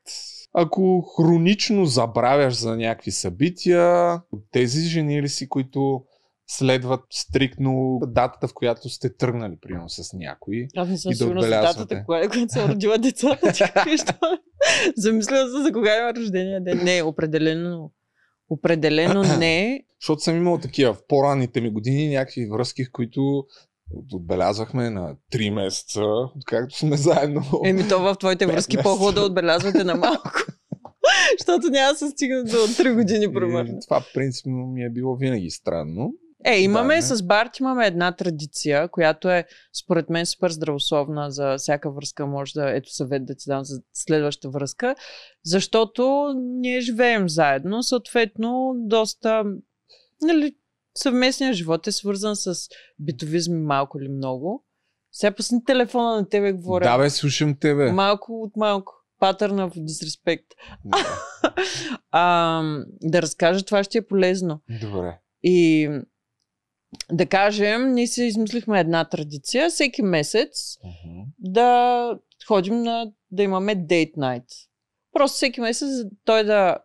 [0.53, 6.03] Ако хронично забравяш за някакви събития, тези жени ли си, които
[6.47, 10.67] следват стриктно датата, в която сте тръгнали, примерно, с някой.
[10.75, 13.53] Аз не съм да сигурна за датата, кога е, когато съм родила децата.
[14.97, 16.83] Замисля се за кога има рождения ден.
[16.83, 17.91] Не, определено.
[18.49, 19.83] Определено не.
[20.01, 23.45] Защото съм имал такива в по-ранните ми години някакви връзки, в които
[24.13, 26.01] отбелязвахме на 3 месеца,
[26.35, 27.41] откакто сме заедно.
[27.65, 30.31] Еми то в твоите връзки по-хубаво да отбелязвате на малко.
[31.39, 33.79] Защото няма да се стигне до 3 години, примерно.
[33.87, 36.13] Това принципно ми е било винаги странно.
[36.45, 39.45] Е, имаме Да, с Барт имаме една традиция, която е
[39.83, 42.27] според мен супер здравословна за всяка връзка.
[42.27, 44.95] Може да, ето съвет да ти дам за следваща връзка,
[45.45, 49.43] защото ние живеем заедно, съответно доста,
[50.21, 50.55] нали,
[50.97, 52.55] съвместният живот е свързан с
[52.99, 54.65] битовизми малко или много.
[55.11, 56.83] Сега пусни телефона на тебе говоря.
[56.83, 57.91] Да, бе, слушам тебе.
[57.91, 58.93] Малко от малко.
[59.19, 60.47] Патърна в дисреспект.
[60.85, 60.97] Да.
[62.11, 62.63] А,
[63.01, 64.61] да разкажа, това ще е полезно.
[64.81, 65.19] Добре.
[65.43, 65.89] И
[67.11, 71.23] да кажем, ние си измислихме една традиция, всеки месец Мгм.
[71.39, 74.43] да ходим на, да имаме дейт найт.
[75.13, 75.89] Просто всеки месец
[76.25, 76.77] той да,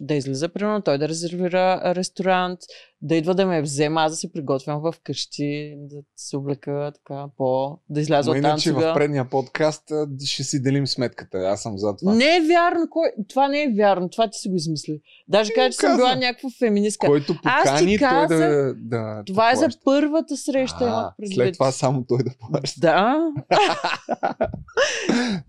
[0.00, 2.60] да излиза, примерно, той да резервира ресторант,
[3.02, 7.26] да идва да ме взема, аз да се приготвям в къщи, да се облека така
[7.36, 7.78] по...
[7.88, 8.92] да изляза Но от иначе танцога.
[8.92, 9.82] в предния подкаст
[10.24, 11.38] ще си делим сметката.
[11.38, 12.14] Аз съм за това.
[12.14, 12.86] Не е вярно.
[12.90, 13.08] Кой...
[13.28, 14.08] Това не е вярно.
[14.08, 15.00] Това ти си го измисли.
[15.28, 17.06] Даже кажа, че съм била някаква феминистка.
[17.06, 21.12] Който Аз ти покани, той казах, да, да Това е за първата среща, А, имах
[21.16, 21.36] предвид.
[21.36, 22.80] След това само той да плаща.
[22.80, 23.16] Да.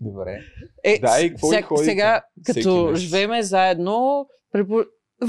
[0.00, 0.38] Добре.
[0.84, 4.26] Е, Да, и какво сега, сега като живееме заедно.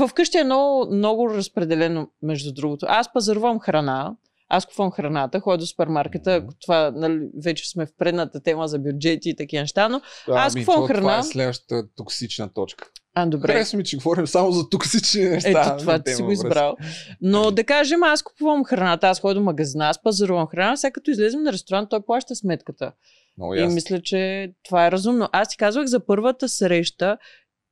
[0.07, 2.85] Вкъщи е много, много разпределено, между другото.
[2.89, 4.15] Аз пазарувам храна,
[4.49, 9.29] аз купувам храната, ходя до супермаркета, това нали, вече сме в предната тема за бюджети
[9.29, 11.19] и такива неща, но Аз Ами, купувам то Това храна.
[11.19, 12.87] е следващата токсична точка.
[13.13, 13.53] а, добре.
[13.53, 15.49] Харесва ми, че говорим само за токсични неща.
[15.67, 16.75] Ето това ти си го избрал.
[17.21, 21.11] Но да кажем, аз купувам храната, аз ходя до магазина, аз пазарувам храна, сега като
[21.11, 22.91] излезем на ресторант, той плаща сметката.
[23.37, 23.73] Много И ясно.
[23.75, 25.29] мисля, че това е разумно.
[25.31, 27.17] Аз ти казвах за първата среща,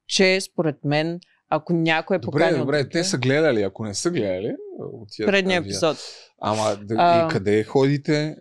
[0.07, 2.59] че според мен, ако някой е Добре, поканил...
[2.59, 3.61] добре, друг, те са гледали.
[3.61, 4.55] Ако не са гледали,
[5.25, 5.97] Предния епизод.
[6.41, 7.25] Ама да, А.
[7.25, 8.35] и къде ходите?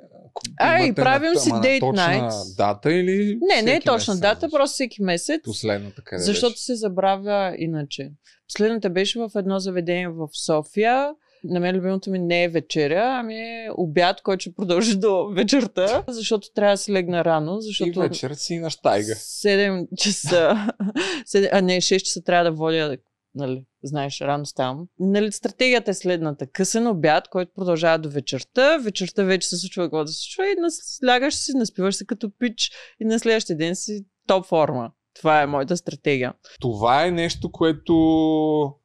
[0.56, 2.56] А, и правим на- си date nights.
[2.56, 5.40] дата или Не, не е точна месец дата, просто всеки месец.
[5.44, 6.62] Последната къде Защото беше?
[6.62, 8.10] се забравя иначе.
[8.48, 11.14] Последната беше в едно заведение в София.
[11.44, 16.04] На мен любимото ми не е вечеря, ами е обяд, който ще продължи до вечерта,
[16.08, 19.14] защото трябва да се легна рано, И защото вечер си на штайга.
[19.14, 20.68] 7 часа,
[21.26, 22.96] 7, а не, 6 часа трябва да водя,
[23.34, 24.86] нали, знаеш, рано ставам.
[24.98, 26.46] Нали, стратегията е следната.
[26.46, 28.78] Късен обяд, който продължава до вечерта.
[28.78, 32.30] Вечерта вече се случва какво да се случва и нас, лягаш си, наспиваш се като
[32.38, 34.90] пич и на следващия ден си топ форма.
[35.14, 36.34] Това е моята стратегия.
[36.60, 37.94] Това е нещо, което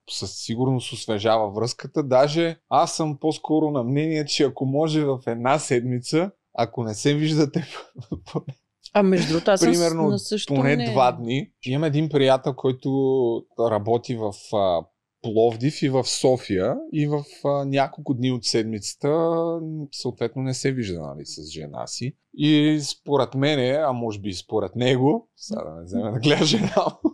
[0.09, 2.03] със сигурност освежава връзката.
[2.03, 7.13] Даже аз съм по-скоро на мнение, че ако може в една седмица, ако не се
[7.13, 7.65] виждате
[8.93, 10.91] А между другото, аз примерно на също поне не...
[10.91, 11.51] два дни.
[11.65, 12.89] Имам един приятел, който
[13.59, 14.85] работи в а,
[15.21, 19.09] Пловдив и в София и в а, няколко дни от седмицата
[19.91, 22.15] съответно не се вижда нали, с жена си.
[22.33, 26.45] И според мене, а може би и според него, сега да не вземе да гледа
[26.45, 27.11] жена му,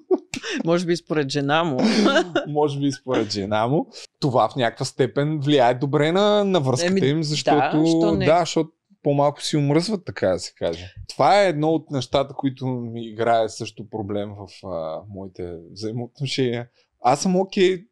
[0.66, 1.78] Може би и според жена му.
[2.48, 3.88] може би и според жена му,
[4.20, 7.82] това в някаква степен влияе добре на, на връзката им, защото,
[8.18, 8.72] да, да, защото
[9.04, 10.94] по-малко си умръзват, така да се каже.
[11.10, 16.68] Това е едно от нещата, които ми играе също проблем в а, моите взаимоотношения.
[17.02, 17.86] Аз съм окей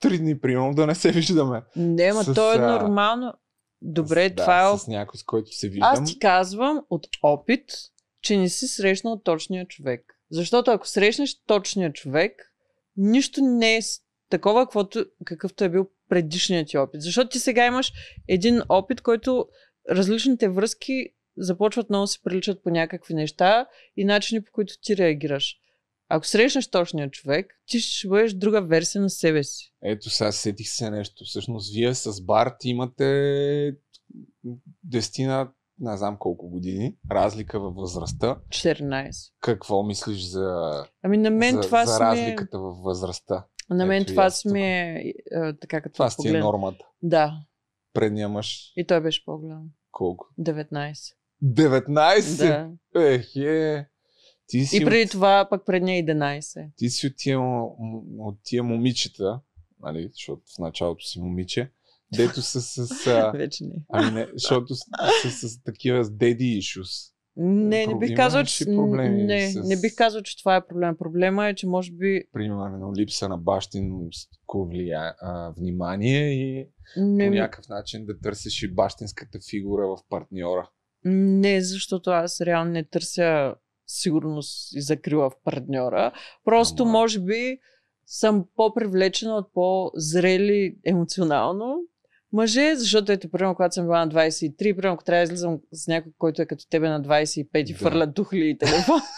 [0.00, 1.62] три дни, примерно, да не се виждаме.
[1.76, 3.32] Не, ма С, то е нормално.
[3.82, 5.88] Добре, С- това е С някой, с който се виждам.
[5.92, 7.64] Аз ти казвам от опит,
[8.22, 10.20] че не си срещнал точния човек.
[10.30, 12.52] Защото ако срещнеш точния човек,
[12.96, 13.80] нищо не е
[14.30, 17.02] такова, каквото, какъвто е бил предишният ти опит.
[17.02, 17.92] Защото ти сега имаш
[18.28, 19.46] един опит, който
[19.90, 24.96] различните връзки започват много да се приличат по някакви неща и начини по които ти
[24.96, 25.56] реагираш.
[26.08, 29.74] Ако срещнеш точния човек, ти ще бъдеш друга версия на себе си.
[29.82, 31.24] Ето сега сетих се нещо.
[31.24, 33.72] Всъщност вие с Барт имате
[34.84, 38.36] дестина, не знам колко години, разлика във възрастта.
[38.48, 39.32] 14.
[39.40, 42.00] Какво мислиш за, Ами на мен за, това за ми е...
[42.00, 43.46] разликата във възрастта?
[43.70, 46.84] На мен Ето това си ми е, е, така като Това си е нормата.
[47.02, 47.32] Да,
[47.92, 49.64] Предния мъж и той беше по-голям.
[49.90, 50.26] колко?
[50.40, 51.14] 19.
[51.44, 52.36] 19?
[52.38, 52.70] Да.
[53.02, 53.88] Ех, е.
[54.46, 56.70] Ти си, И преди от, това пък предния 11.
[56.76, 57.40] ти си от тия,
[58.18, 59.40] от тия момичета,
[59.80, 61.70] нали, защото в началото си момиче,
[62.16, 63.06] дето са с...
[63.06, 63.74] А, Вече не.
[63.88, 64.80] ами не, защото с,
[65.30, 67.12] с, с такива с daddy issues.
[67.38, 68.64] Не, не бих казал, че...
[68.66, 70.96] Не, с- не бих казал, че това е проблем.
[70.98, 72.24] Проблема е, че може би...
[72.32, 78.68] Примерно липса на бащинско влия, а, внимание и по Не, някакъв начин да търсиш и
[78.68, 80.70] бащинската фигура в партньора.
[81.04, 83.54] не, защото аз реално не търся
[83.86, 86.12] сигурност и закрила в партньора.
[86.44, 87.58] Просто, Ама- може би,
[88.06, 91.76] съм по-привлечена от по-зрели емоционално
[92.32, 95.86] мъже, защото ето, примерно, когато съм била на 23, примерно, ако трябва да излизам с
[95.86, 97.78] някой, който е като тебе на 25 и Да.
[97.78, 99.00] фърля тухли и телефон.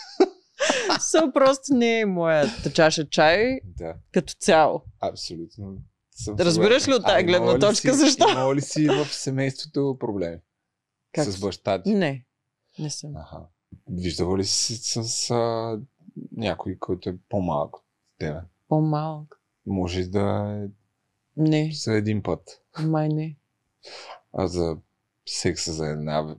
[0.90, 4.82] So, просто не е моята чаша чай Да, като цяло.
[5.00, 5.76] абсолютно.
[6.12, 8.28] Съм Разбираш ли от тази гледна точка си- защо?
[8.30, 10.36] Имала ли си в семейството проблеми?
[11.12, 11.24] Как?
[11.24, 11.94] С баща ти?
[11.94, 12.24] Не,
[12.78, 13.16] не съм.
[13.16, 13.40] Аха.
[13.90, 15.80] Виждала ли си с, с а,
[16.32, 17.84] някой, който е по-малък от
[18.18, 18.40] тебе?
[18.68, 19.40] По-малък.
[19.66, 20.68] Може да е
[21.36, 22.62] Не, за един път.
[22.80, 23.36] май не.
[24.32, 24.76] А за
[25.26, 26.36] секса за една...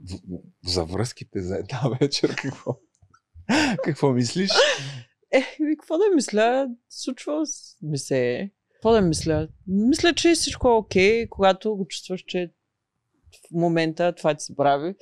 [0.66, 2.76] За връзките за една вечер какво?
[3.84, 4.50] какво мислиш?
[5.30, 5.42] Е,
[5.78, 6.68] какво да мисля?
[6.88, 7.44] Случва
[7.82, 8.50] ми се.
[8.72, 9.48] Какво да мисля?
[9.66, 12.52] Мисля, че всичко е окей, когато го чувстваш, че
[13.32, 14.94] в момента това ти се прави.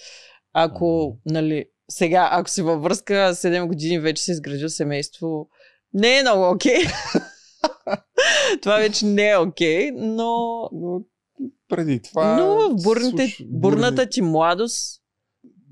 [0.53, 5.49] Ако, нали, сега, ако си във връзка 7 години, вече си изградил семейство,
[5.95, 6.79] не е много окей.
[8.63, 11.03] това вече не е окей, но, Но
[11.69, 12.37] преди това...
[12.37, 14.99] но в бурните, случва- бурната ти младост,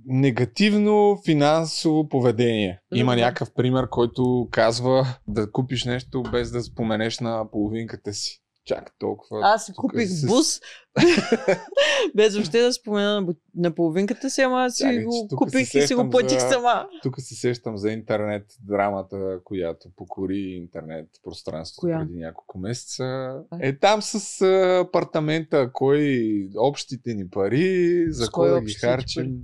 [0.09, 2.81] Негативно финансово поведение.
[2.95, 8.43] Има някакъв пример, който казва да купиш нещо без да споменеш на половинката си.
[8.67, 9.41] Чак толкова.
[9.45, 10.61] Аз си купих се- бус,
[12.15, 15.87] без въобще да спомена на, половинката си, ама си Чакай, че го купих се и
[15.87, 16.89] си го платих за- сама.
[17.03, 21.99] Тук се сещам за интернет драмата, която покори интернет пространството Коя?
[21.99, 23.35] преди няколко месеца.
[23.61, 24.43] Е там с
[24.81, 26.23] апартамента, кой
[26.57, 29.37] общите ни пари, за С кой да ги харчим.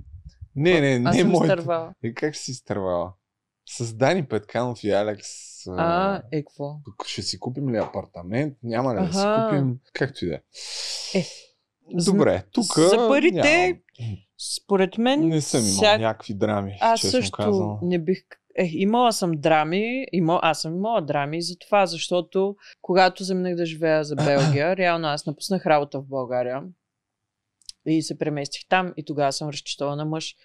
[0.55, 1.55] Не, не, не съм моите.
[2.03, 3.13] Е, как си изтървала?
[3.69, 5.52] С Дани Петканов и Алекс.
[5.67, 6.75] А, е, какво?
[7.05, 8.57] ще си купим ли апартамент?
[8.63, 9.49] Няма ли да си Аха.
[9.49, 9.79] купим?
[9.93, 10.39] Както и да е.
[11.19, 11.25] Е,
[12.05, 12.65] Добре, тук.
[12.77, 13.81] за парите,
[14.55, 17.79] Според мен, Не съм имал всяк- някакви драми, аз също казано.
[17.81, 18.17] не бих...
[18.55, 23.65] Е, имала съм драми, има, аз съм имала драми за това, защото когато заминах да
[23.65, 26.63] живея за Белгия, реално аз напуснах работа в България
[27.85, 30.35] и се преместих там и тогава съм разчитала на мъж.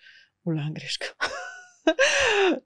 [0.47, 1.15] Голяма грешка.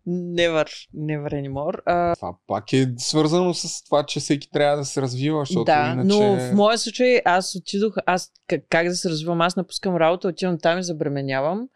[0.09, 1.79] Never, never anymore.
[1.87, 5.91] А, Това пак е свързано с това, че всеки трябва да се развива, защото да,
[5.93, 6.09] иначе...
[6.09, 10.29] но в моя случай аз отидох, аз как, как да се развивам, аз напускам работа,
[10.29, 11.68] отивам там и забременявам.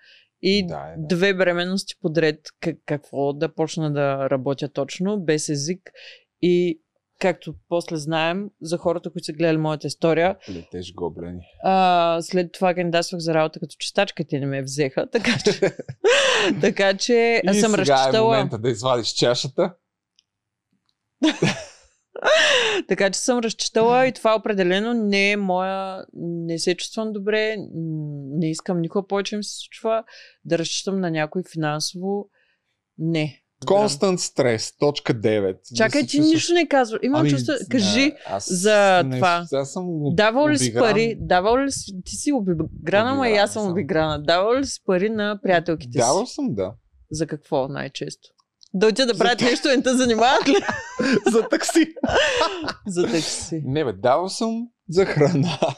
[0.42, 1.16] И Да, е, да.
[1.16, 5.90] две бременности подред, как, какво да почна да работя точно, без език.
[6.42, 6.80] И
[7.18, 11.40] както после знаем, за хората, които са гледали моята история, Летеш гоблени.
[11.64, 15.76] а, след това кандидатствах за работа като чистачка, те не ме взеха, така че,
[16.60, 18.36] така че И съм сега е разчитала.
[18.36, 19.74] момента да извадиш чашата.
[22.88, 26.04] Така че съм разчитала и това определено не е моя...
[26.14, 27.56] Не се чувствам добре,
[28.38, 30.04] не искам никога повече ми се случва
[30.44, 32.28] да разчитам на някой финансово.
[32.98, 33.42] Не.
[33.66, 35.56] Констант стрес, точка 9.
[35.76, 37.00] Чакай, Да ти нищо не казваш.
[37.02, 37.54] Имам Ами, чувство.
[37.70, 39.46] Кажи, аз за не- това.
[39.52, 41.16] Аз съм об- давал ли си пари?
[41.20, 41.92] Давал ли си...
[42.04, 44.22] Ти си обиграна, ама и аз съм обиграна.
[44.22, 46.34] Давал ли си пари на приятелките Давал си?
[46.34, 46.74] съм, да.
[47.10, 48.28] За какво най-често?
[48.74, 50.56] Да отида да За правят та- нещо, не те занимават ли?
[51.26, 51.94] За такси.
[52.86, 53.62] за такси.
[53.64, 55.58] Не бе, давал съм за храна.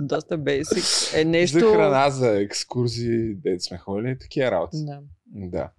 [0.00, 0.84] Доста бейсик.
[1.14, 1.58] Е нещо...
[1.60, 4.76] За храна, за екскурзии, дет сме ходили, такива работи.
[4.76, 4.98] Да.
[5.26, 5.70] Да.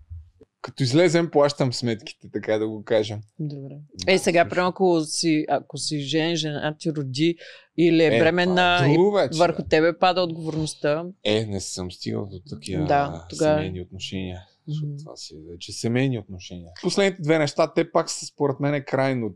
[0.62, 3.20] Като излезем, плащам сметките, така да го кажем.
[3.40, 3.76] Добре.
[4.08, 7.38] Е, сега, прямо ако си, ако си жен, жена ти роди
[7.78, 9.68] или е, бременна, е и друго вече, върху бе.
[9.68, 11.06] тебе пада отговорността.
[11.24, 14.40] Е, не съм стигал до такива Да, тогава- семейни отношения.
[14.68, 16.70] Защото това си вече семейни отношения.
[16.82, 19.36] Последните две неща, те пак са според мен е крайно,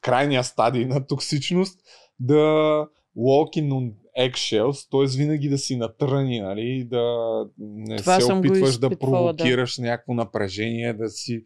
[0.00, 1.80] крайния стадий на токсичност
[2.20, 5.18] да walking on eggshells, т.е.
[5.18, 7.04] винаги да си натръни, нали, да
[7.58, 9.36] не Това се опитваш да изпитвала, да.
[9.36, 11.44] провокираш някакво напрежение, да си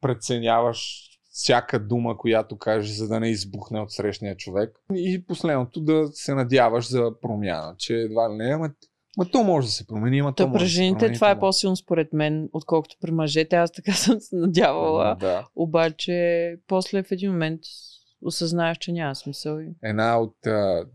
[0.00, 4.70] преценяваш всяка дума, която кажеш, за да не избухне от срещния човек.
[4.94, 8.70] И последното да се надяваш за промяна, че едва ли не, ама,
[9.18, 11.36] ма то може да се промени, ама то може при да жените промени, това то
[11.36, 13.56] е по-силно според мен, отколкото при мъжете.
[13.56, 15.16] Аз така съм се надявала.
[15.20, 15.46] Да.
[15.56, 17.60] Обаче, после в един момент
[18.22, 19.58] осъзнаеш, че няма смисъл.
[19.82, 20.86] Една от а,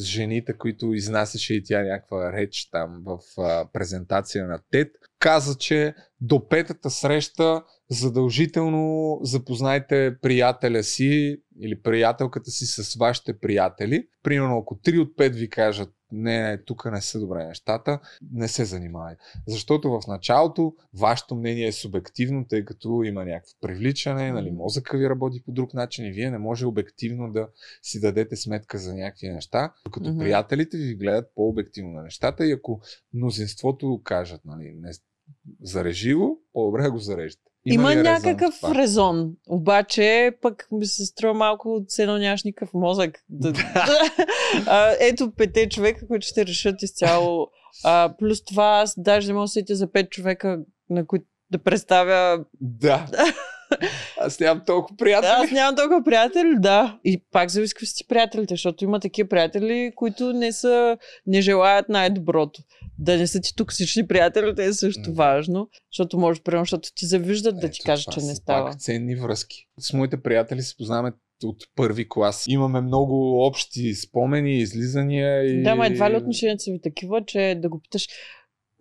[0.00, 5.94] жените, които изнасяше и тя някаква реч там в а, презентация на TED, каза, че
[6.20, 14.08] до петата среща задължително запознайте приятеля си или приятелката си с вашите приятели.
[14.22, 18.00] Примерно, ако 3 от 5 ви кажат, не, не, тук не са добре нещата,
[18.32, 19.22] не се занимавайте.
[19.46, 25.08] Защото в началото вашето мнение е субективно, тъй като има някакво привличане, нали, мозъка ви
[25.08, 27.48] работи по друг начин и вие не може обективно да
[27.82, 30.18] си дадете сметка за някакви неща, докато Мгм.
[30.18, 32.80] приятелите ви гледат по-обективно на нещата и ако
[33.14, 34.90] мнозинството кажат, нали, не,
[35.62, 37.53] зарежи го, по-добре го зарежете.
[37.66, 38.74] Има, резон в някакъв това?
[38.74, 43.24] резон, обаче пък ми се струва малко от едно нямаш никакъв мозък.
[44.66, 47.48] А, ето пете човека, които ще решат изцяло.
[47.84, 50.58] А, плюс това аз даже не мога да сетя за пет човека,
[50.90, 53.06] на които да представя Да.
[54.20, 55.30] Аз нямам толкова приятели.
[55.34, 56.98] Аз нямам толкова приятели, да.
[57.04, 60.96] И пак зависи какви са ти приятелите, защото има такива приятели, които не са,
[61.26, 62.62] не желаят най-доброто.
[62.98, 65.12] Да не са ти токсични приятели, те е също Да.
[65.12, 68.70] важно, защото може, примерно, защото ти завиждат да ти кажат, че не става.
[68.70, 69.66] Пак ценни връзки.
[69.78, 71.12] С моите приятели се познаваме
[71.44, 72.44] от първи клас.
[72.48, 75.62] Имаме много общи спомени, излизания и...
[75.62, 78.08] Да, ма едва ли отношенията са ви такива, че да го питаш,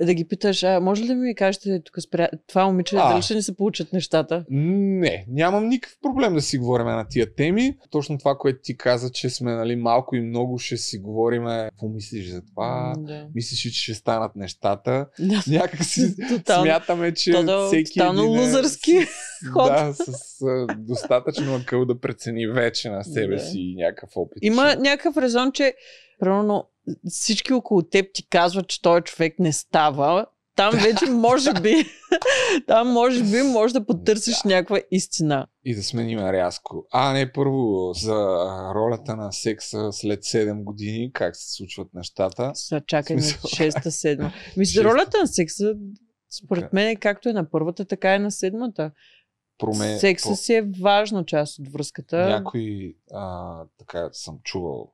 [0.06, 2.40] да ги питаш, а може ли да ми кажете тук с приятел...
[2.48, 3.10] това момиче, А.
[3.10, 4.46] дали ще ни се получат нещата?
[4.50, 7.78] Не, нямам никакъв проблем да си говорим на тия теми.
[7.92, 11.46] Точно това, което ти каза, че сме нали, малко и много ще си говорим.
[11.46, 12.94] Какво мислиш за това?
[12.98, 13.28] Да.
[13.36, 15.06] Мислиш ли, че ще станат нещата?
[15.20, 15.44] Да.
[15.48, 16.64] Някак си Тотално.
[16.64, 19.06] смятаме, че То да, всеки един е лузърски
[19.54, 19.68] ход.
[19.68, 20.33] Да, с
[20.78, 23.42] достатъчно акъл да прецени вече на себе Да.
[23.42, 24.38] си и някакъв опит.
[24.42, 25.74] Има че- някакъв резон, че
[26.20, 26.70] примерно
[27.06, 30.26] всички около теб ти казват, че този човек не става.
[30.56, 31.74] Там вече може би,
[32.68, 35.48] там може би може да потърсиш някаква истина.
[35.66, 36.86] И да сменим рязко.
[36.92, 38.16] А, не, първо за
[38.76, 42.52] ролята на секса след 7 години, как се случват нещата.
[42.54, 43.50] Сега чакай Смисъл.
[43.50, 44.32] шеста, седма.
[44.58, 44.84] Мисля, Шеста.
[44.86, 45.74] ролята на секса,
[46.38, 48.92] според мен, е както е на първата, така е на седмата.
[49.58, 49.98] Проме...
[49.98, 52.30] Секса си е важна част от връзката.
[52.30, 54.94] Някой, а, така съм чувал.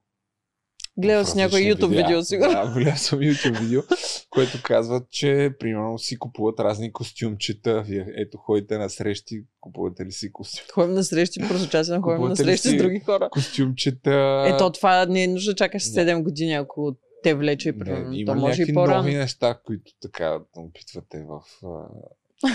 [0.97, 2.07] Гледал си някой YouTube видеа.
[2.07, 2.51] видео, сигурно.
[2.51, 3.81] Да, гледал съм YouTube видео,
[4.29, 7.81] което казват, че примерно си купуват разни костюмчета.
[7.81, 10.65] Вие ето ходите на срещи, купувате ли си костюм?
[10.73, 11.39] Ходим на срещи,
[11.71, 13.29] часа ходим на срещи с други хора.
[13.31, 14.45] Костюмчета.
[14.47, 16.05] Ето това не е нужно да чакаш Не.
[16.05, 18.13] 7 години, ако те влече, примерно.
[18.13, 18.97] има То може и по-рано.
[18.97, 21.41] нови неща, които така опитвате в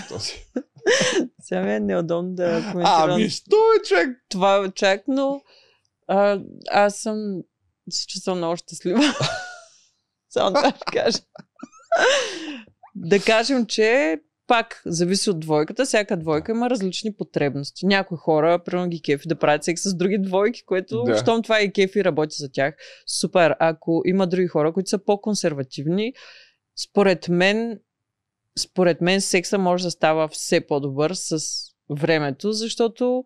[0.08, 0.32] този...
[1.40, 4.08] Сега ми е неудобно да а, коментирам ами, що е, човек?
[4.28, 5.40] това чак, но
[6.06, 7.42] а, аз съм
[7.90, 9.00] се чувствам много щастлива.
[10.30, 11.18] Само това ще кажа.
[12.94, 15.84] да кажем, че пак зависи от двойката.
[15.84, 17.86] Всяка двойка има различни потребности.
[17.86, 21.16] Някои хора, примерно ги кефи да правят секс с други двойки, което, Да.
[21.18, 22.74] щом това и кефи работи за тях,
[23.06, 23.56] супер.
[23.58, 26.12] Ако има други хора, които са по-консервативни,
[26.88, 27.80] според мен,
[28.58, 31.38] според мен секса може да става все по-добър с
[31.90, 33.24] времето, защото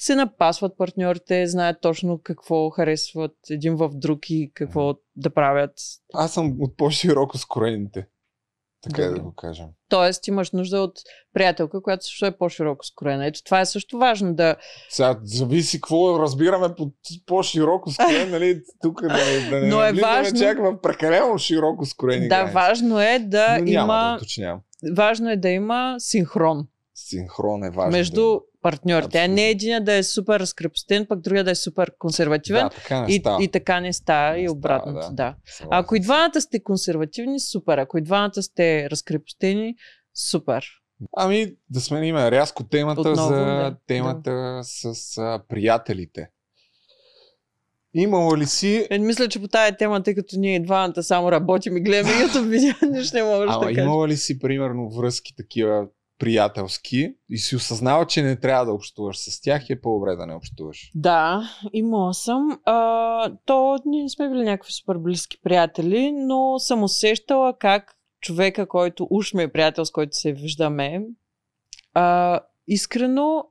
[0.00, 5.72] се напасват партньорите, знаят точно какво харесват един в друг и какво да правят.
[6.14, 8.06] Аз съм от по-широко скроените.
[8.82, 9.66] Така е да го кажем.
[9.88, 10.98] Тоест имаш нужда от
[11.34, 13.26] приятелка, която също е по-широко скроена.
[13.26, 14.56] Ето това е също важно да...
[14.90, 16.92] Сега зависи какво разбираме под
[17.26, 18.60] по-широко скроен, нали?
[18.82, 19.08] Тук да,
[19.50, 22.54] да не Но е важно- чак в прекалено широко скроени да, граници.
[22.54, 24.14] важно е да Но няма да има...
[24.16, 24.60] уточнявам.
[24.92, 27.90] важно е да има синхрон Синхрон е важно.
[27.90, 28.38] между да...
[28.62, 28.68] А
[29.04, 29.34] Абсолютно.
[29.34, 32.62] не един да е супер разкрепостен, пък другия да е супер консервативен.
[32.62, 33.44] Да, така не и, става.
[33.44, 35.00] и така не става, Не и става, обратното.
[35.00, 35.12] да.
[35.14, 35.34] да.
[35.46, 37.78] Съгласен Ако и двамата сте консервативни, супер.
[37.78, 39.74] Ако и двамата сте разкрепостени,
[40.14, 40.64] супер.
[41.16, 46.30] Ами да сменим рязко темата Отново, за да, темата с а, приятелите.
[47.94, 48.86] Имало ли си...
[48.90, 52.48] Е, мисля, че по тая тема, тъй като ние двамата само работим и гледаме YouTube
[52.48, 53.84] видео, нищо не Ама да кажеш.
[53.84, 55.86] имала ли си, примерно, връзки такива
[56.20, 60.26] приятелски и си осъзнава, че не трябва да общуваш с тях и е по-добре да
[60.26, 60.90] не общуваш?
[60.94, 62.60] Да, имала съм.
[62.64, 69.06] А, то ние сме били някакви супер близки приятели, но съм усещала как човека, който
[69.10, 71.02] уж ми е приятел, с който се виждаме,
[71.94, 73.44] а, искрено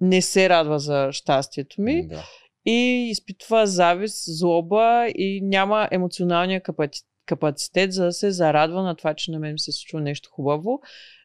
[0.00, 2.24] не се радва за щастието ми Да.
[2.66, 9.14] и изпитва завист, злоба и няма емоционалния капаци- капацитет за да се зарадва на това,
[9.14, 10.80] че на мен се случва нещо хубаво.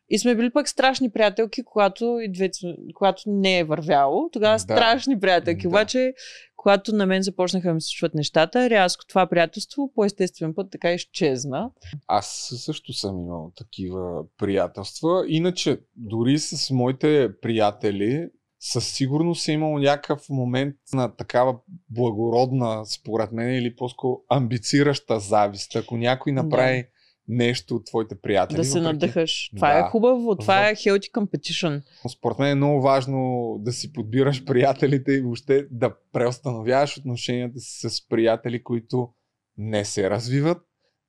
[0.09, 2.57] И сме били пък страшни приятелки, когато, и двете,
[2.93, 4.29] когато не е вървяло.
[4.31, 4.59] Тогава Да.
[4.59, 5.61] страшни приятелки.
[5.61, 5.67] Да.
[5.67, 6.13] Обаче,
[6.55, 10.71] когато на мен започнаха да ми се случват нещата, рязко това приятелство по естествен път
[10.71, 11.71] така изчезна.
[12.07, 15.25] Аз също съм имал такива приятелства.
[15.27, 18.27] Иначе, дори с моите приятели,
[18.59, 21.55] със сигурност е имал някакъв момент на такава
[21.89, 25.75] благородна, според мен, или по-скоро амбицираща завист.
[25.75, 26.87] Ако някой направи
[27.27, 28.57] нещо от твоите приятели.
[28.57, 29.51] да се въпреки- надъхаш.
[29.55, 29.79] Това Да.
[29.79, 30.35] е хубаво.
[30.35, 31.81] Това В- е healthy competition.
[32.09, 33.19] Според мен е много важно
[33.59, 39.09] да си подбираш приятелите и въобще да преустановяваш отношенията си с приятели, които
[39.57, 40.57] не се развиват,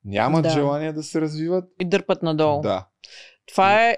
[0.05, 0.51] нямат Да.
[0.51, 1.65] желание да се развиват.
[1.81, 2.61] И дърпат надолу.
[2.61, 2.89] Да.
[3.47, 3.97] Това е,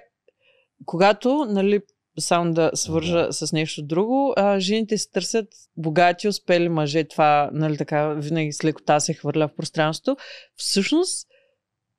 [0.85, 1.81] когато, нали,
[2.19, 3.33] само да свържа Да.
[3.33, 5.47] с нещо друго, а, жените се търсят
[5.77, 7.05] богати, успели мъже.
[7.05, 10.21] Това, нали, така, винаги с лекота се хвърля в пространството.
[10.57, 11.29] Всъщност,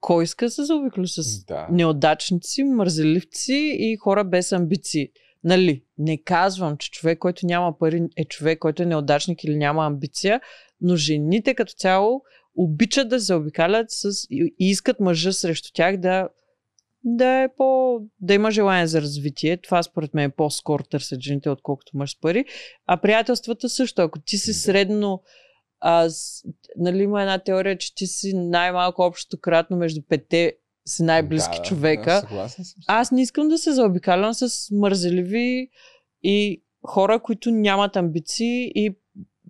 [0.01, 1.67] кой иска се заобиколи с Да.
[1.71, 5.09] неудачници, мързеливци и хора без амбиции?
[5.43, 9.85] Нали, не казвам, че човек, който няма пари, е човек, който е неудачник или няма
[9.85, 10.41] амбиция,
[10.81, 12.21] но жените като цяло
[12.55, 16.29] обичат да се обикалят с, и и искат мъжа срещу тях да
[17.03, 17.99] да е по...
[18.19, 19.57] да има желание за развитие.
[19.57, 22.45] Това според мен е по-скоро търсят жените, отколкото мъж с пари.
[22.85, 24.01] А приятелствата също.
[24.01, 25.21] Ако ти си средно
[25.81, 26.43] а, с,
[26.77, 30.53] нали има една теория, че ти си най-малко общото кратно между пете
[30.87, 32.21] си най-близки да, човека.
[32.33, 32.65] Да, съм.
[32.87, 35.69] Аз не искам да се заобикалям с мързеливи
[36.23, 38.95] и хора, които нямат амбиции и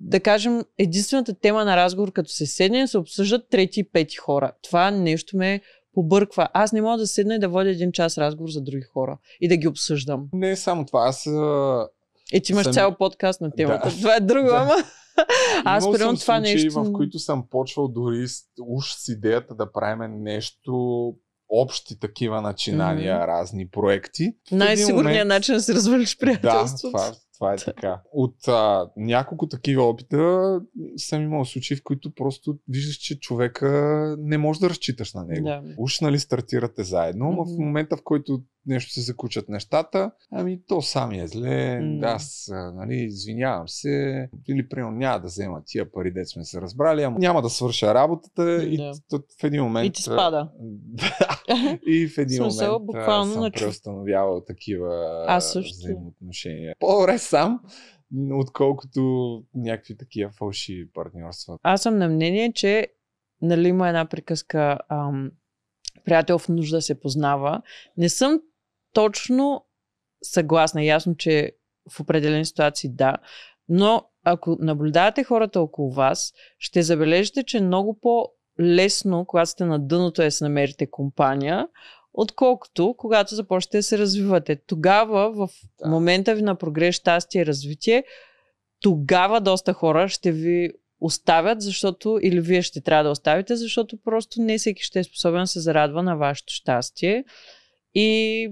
[0.02, 4.52] да кажем, единствената тема на разговор, като се седне, се обсъждат трети и пети хора.
[4.62, 5.62] Това нещо ме
[5.94, 6.50] побърква.
[6.54, 9.48] Аз не мога да седна и да водя един час разговор за други хора и
[9.48, 10.28] да ги обсъждам.
[10.34, 11.08] Не е само това.
[11.08, 11.28] Аз
[12.34, 13.90] Е, ти имаш Сами- цял подкаст на темата.
[13.90, 13.96] Да.
[13.96, 14.56] Това е друго, Да.
[14.56, 14.76] ама.
[15.66, 16.84] Аз примерно това случаи, нещо.
[16.84, 18.26] в които съм почвал дори
[18.62, 21.14] уж с идеята да правим нещо
[21.50, 23.24] общи такива начинания, Мгм.
[23.24, 24.32] разни проекти.
[24.48, 26.92] В Най-сигурният момент- начин да си развалиш Да, приятелството.
[26.92, 28.02] това, това е така.
[28.14, 30.60] От а, няколко такива опита
[30.98, 33.70] съм имал случаи, в които просто виждаш, че човека
[34.20, 35.46] не може да разчиташ на него.
[35.46, 35.62] Да.
[35.78, 37.64] Уж нали стартирате заедно, но в Мгм.
[37.64, 42.96] момента в който нещо се закучат нещата, ами то сами е зле, да, аз нали,
[42.96, 47.42] извинявам се, или примерно няма да взема тия пари, дет сме се разбрали, ама няма
[47.42, 48.78] да свърша работата и
[49.10, 49.88] т- в един момент...
[49.88, 50.50] И ти спада.
[51.50, 51.80] Да.
[51.88, 55.78] и в един Смисъл, момент буквално съм на преустановявал такива Аз също.
[55.78, 56.76] взаимоотношения.
[56.80, 57.60] По-добре сам,
[58.32, 59.02] отколкото
[59.56, 61.58] някакви такива фалшиви партньорства.
[61.64, 62.88] Аз съм на мнение, че
[63.42, 65.32] нали има една приказка ам,
[66.06, 67.62] приятел в нужда се познава.
[67.98, 68.40] Не съм
[68.94, 69.66] точно
[70.24, 70.84] съгласна.
[70.84, 71.52] Ясно, че
[71.92, 73.16] в определени ситуации да.
[73.70, 79.80] Но ако наблюдавате хората около вас, ще забележите, че е много по-лесно, когато сте на
[79.80, 81.68] дъното, е да си намерите компания,
[82.14, 84.56] отколкото когато започнете да се развивате.
[84.68, 85.50] Тогава, в
[85.86, 88.04] момента ви на прогрес, щастие и развитие,
[88.82, 90.72] тогава доста хора ще ви
[91.02, 95.42] оставят, защото или вие ще трябва да оставите, защото просто не всеки ще е способен
[95.42, 97.24] да се зарадва на вашето щастие
[97.94, 98.52] и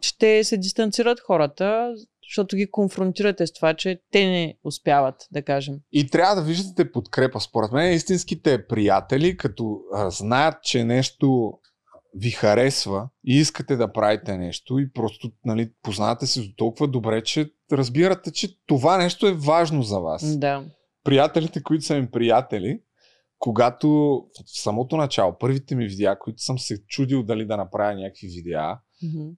[0.00, 1.94] ще се дистанцират хората,
[2.28, 5.74] защото ги конфронтирате с това, че те не успяват, да кажем.
[5.92, 7.40] И трябва да виждате подкрепа.
[7.40, 11.52] Според мен истинските приятели, като а, знаят, че нещо
[12.14, 17.22] ви харесва и искате да правите нещо и просто нали, познавате се до толкова добре,
[17.22, 20.38] че разбирате, че това нещо е важно за вас.
[20.38, 20.64] Да.
[21.04, 22.80] приятелите, които са ми приятели,
[23.38, 28.26] когато в самото начало, първите ми видеа, които съм се чудил дали да направя някакви
[28.26, 29.28] видеа, Мгм.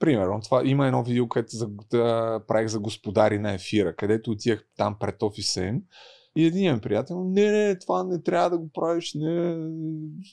[0.00, 4.64] Примерно, това има едно видео, което за, да правих за господари на ефира, където отивах
[4.76, 5.82] там пред офиса им
[6.36, 9.56] и един ми приятел, не, не, това не трябва да го правиш, не,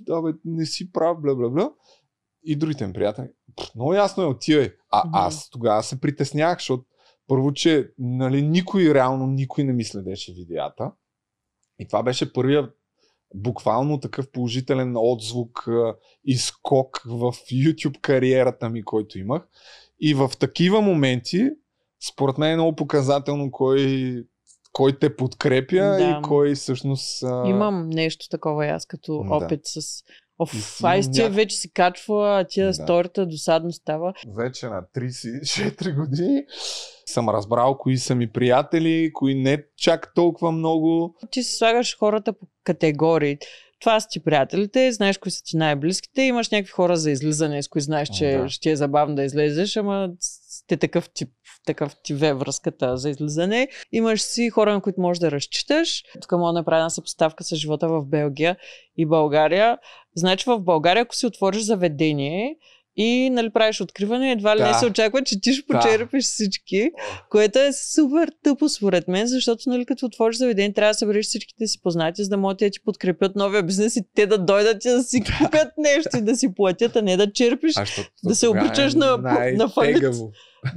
[0.01, 1.71] да, бе, не си прав, бла, бла, бла.
[2.43, 4.73] И другите ми приятели, «Пф, много ясно е, отивай.
[4.91, 5.17] А Мгм.
[5.17, 6.85] аз тогава се притеснявах, защото
[7.27, 10.91] първо, че нали, никой, реално никой не ми следеше видеята.
[11.79, 12.71] И това беше първия
[13.35, 15.67] буквално такъв положителен отзвук
[16.25, 19.47] и скок в YouTube кариерата ми, който имах.
[19.99, 21.49] И в такива моменти,
[22.11, 24.23] според мен е много показателно кой,
[24.73, 26.19] кой те подкрепя Да.
[26.19, 27.21] и кой всъщност...
[27.23, 29.35] Имам нещо такова аз като Да.
[29.35, 30.03] опит с...
[30.39, 32.73] Оф, И си ай, имам тия вече си качва, а тия Да.
[32.73, 34.13] сторита досадно става.
[34.27, 36.43] вече на 34 години
[37.05, 41.15] съм разбрал кои са ми приятели, кои не чак толкова много.
[41.31, 43.37] Ти си слагаш хората по категории.
[43.79, 47.67] Това са ти приятелите, знаеш кои са ти най-близките, имаш някакви хора за излизане, с
[47.67, 48.49] които знаеш, че Да.
[48.49, 51.29] ще е забавно да излезеш, ама сте такъв тип,
[51.65, 53.67] такъв тип е връзката за излизане.
[53.91, 56.03] Имаш си хора, на които можеш да разчиташ.
[56.21, 58.57] Тук мога да направя една съпоставка с живота в Белгия
[58.97, 59.77] и България.
[60.17, 62.55] Значи в България, ако си отвориш заведение,
[62.99, 64.67] и нали, правиш откриване, едва ли Да.
[64.67, 65.79] не се очаква, че ти ще Да.
[65.79, 66.89] почерпиш всички,
[67.29, 71.67] което е супер тъпо според мен, защото нали, като отвориш заведение, трябва да събереш всичките
[71.67, 74.89] си познати, за да могат да ти подкрепят новия бизнес и те да дойдат и
[74.89, 77.77] да си купят нещо и да си платят, а не да черпиш.
[77.77, 77.85] А,
[78.23, 79.17] Да се обичаш е на-
[79.53, 80.03] на фалит.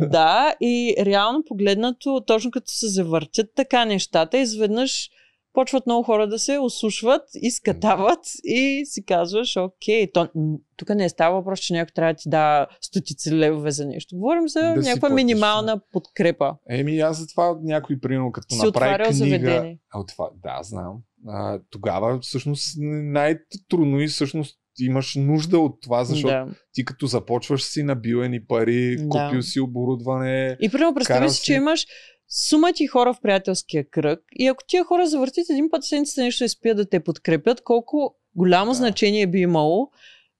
[0.01, 5.11] Да, и реално погледнато, точно като се завъртят така нещата, изведнъж
[5.53, 10.29] почват много хора да се осушват, изкатават и си казваш, окей, то,
[10.77, 14.17] тук не става въпрос, че някой трябва да ти да стотици левове за нещо.
[14.17, 16.55] Говорим за Да някаква минимална подкрепа.
[16.71, 19.13] Еми, аз затова някой, примерно, като Си направи книга...
[19.13, 19.79] заведение.
[19.91, 20.97] А, това, да, знам.
[21.29, 22.75] А, тогава всъщност
[23.15, 26.47] най-трудно и всъщност имаш нужда от това, защото Да.
[26.73, 29.09] ти като започваш си набил едни пари, Да.
[29.27, 30.57] купил си оборудване.
[30.61, 31.87] И примерно представи си- че имаш
[32.31, 36.45] сума ти хора в приятелския кръг и ако тия хора завъртят един път седмицата нещо
[36.45, 38.75] и спият да те подкрепят, колко голямо Да.
[38.75, 39.91] значение би имало,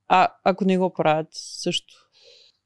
[0.09, 1.95] а ако не го правят също.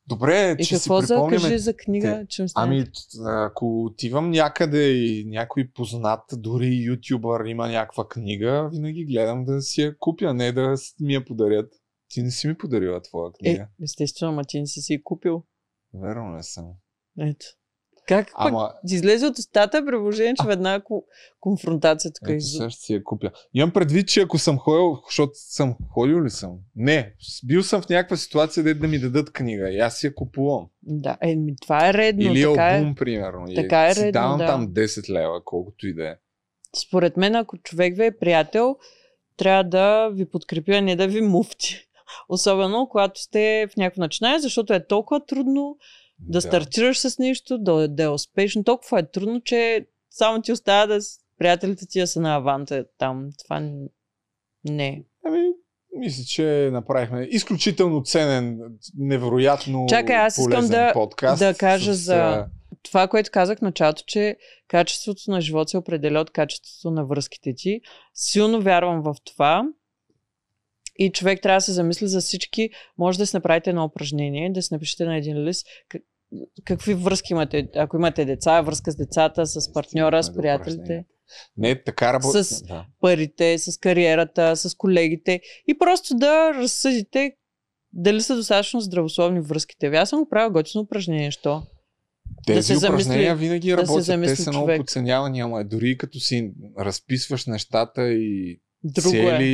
[0.06, 2.84] Добре, И че какво си за, кажи за книга, че Ами,
[3.26, 9.80] ако отивам някъде и някой познат, дори ютубър има някаква книга, винаги гледам да си
[9.82, 11.72] я купя, не да ми я подарят.
[12.08, 13.68] Ти не си ми подарила твоя Е, книга.
[13.82, 15.42] естествено, ма ти не си си купил.
[15.94, 16.64] Верно не съм.
[17.20, 17.46] Ето.
[18.09, 21.05] Как пък Ама, ти излезе от устата, предложение, че веднага ко-
[21.40, 22.52] конфронтация тук ето из...
[22.52, 23.30] сега ще си я купя.
[23.55, 26.59] Имам предвид, че ако съм ходил, защото съм ходил ли съм?
[26.76, 30.14] Не, бил съм в някаква ситуация, де да ми дадат книга и аз си я
[30.14, 30.66] купувам.
[30.82, 32.32] Да, е, ми, това е редно.
[32.32, 32.94] Или така албум, е.
[32.94, 33.46] примерно.
[33.55, 34.46] така е си редно, давам да.
[34.46, 36.14] там 10 лева, колкото и да е.
[36.76, 38.76] Според мен, ако човек ви е приятел,
[39.36, 41.88] трябва да ви подкрепи, а не да ви муфти.
[42.28, 45.76] Особено, когато сте в някакво начинание, защото е толкова трудно
[46.28, 48.64] да, стартираш с нещо, да, да е успешно.
[48.64, 50.98] Толкова е трудно, че само ти остава да
[51.38, 53.28] приятелите ти да са на аванта там.
[53.44, 53.70] Това
[54.64, 55.04] не.
[55.26, 55.48] Ами,
[55.98, 58.60] мисля, че направихме изключително ценен,
[58.98, 61.38] невероятно Чакай, аз искам да- подкаст.
[61.38, 62.46] да кажа с, за-
[62.82, 64.36] Това, което казах в началото, че
[64.68, 67.80] качеството на живот се определя от качеството на връзките ти.
[68.14, 69.64] Силно вярвам в това.
[70.98, 72.70] И човек трябва да се замисли за всички.
[72.98, 75.66] Може да си направите едно упражнение, да си напишете на един лист
[76.64, 77.68] какви връзки имате.
[77.76, 81.05] Ако имате деца, връзка с децата, с партньора, с приятелите.
[81.57, 82.45] Не, така работи.
[82.45, 82.87] С- Да.
[83.01, 85.41] парите, с кариерата, с колегите.
[85.68, 87.32] И просто да разсъдите
[87.93, 89.97] дали са достатъчно здравословни връзките ви.
[89.97, 91.62] Аз съм го правил готино упражнение, що?
[92.47, 93.95] Тези се замисли- упражнения винаги да се.
[93.95, 99.49] Те замисли са много подценявани, ама дори като си разписваш нещата и Друго цели е.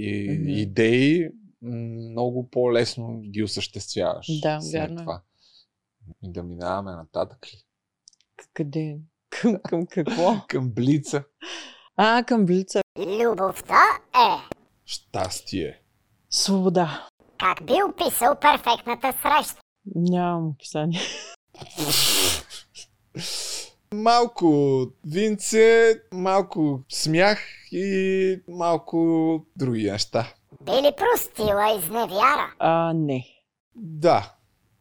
[0.00, 0.48] и Мгм.
[0.48, 1.28] идеи,
[1.62, 4.26] много по-лесно ги осъществяваш.
[4.40, 4.98] Да, след вярно е.
[4.98, 5.22] това.
[6.22, 7.58] И да минаваме нататък ли?
[8.54, 8.98] Къде?
[9.30, 10.36] Към, към какво?
[10.48, 11.24] Към блица.
[11.96, 12.82] А, към блица.
[12.98, 13.82] Любовта
[14.14, 14.56] е.
[14.86, 15.80] Щастие.
[16.30, 17.08] Свобода.
[17.38, 19.60] Как би описал перфектната среща?
[19.94, 21.00] Нямам описание.
[23.92, 27.38] Малко винце, малко смях
[27.72, 30.26] и малко други неща.
[30.60, 32.54] Би ли простила изневяра?
[32.58, 33.26] А, не.
[33.74, 34.33] Да,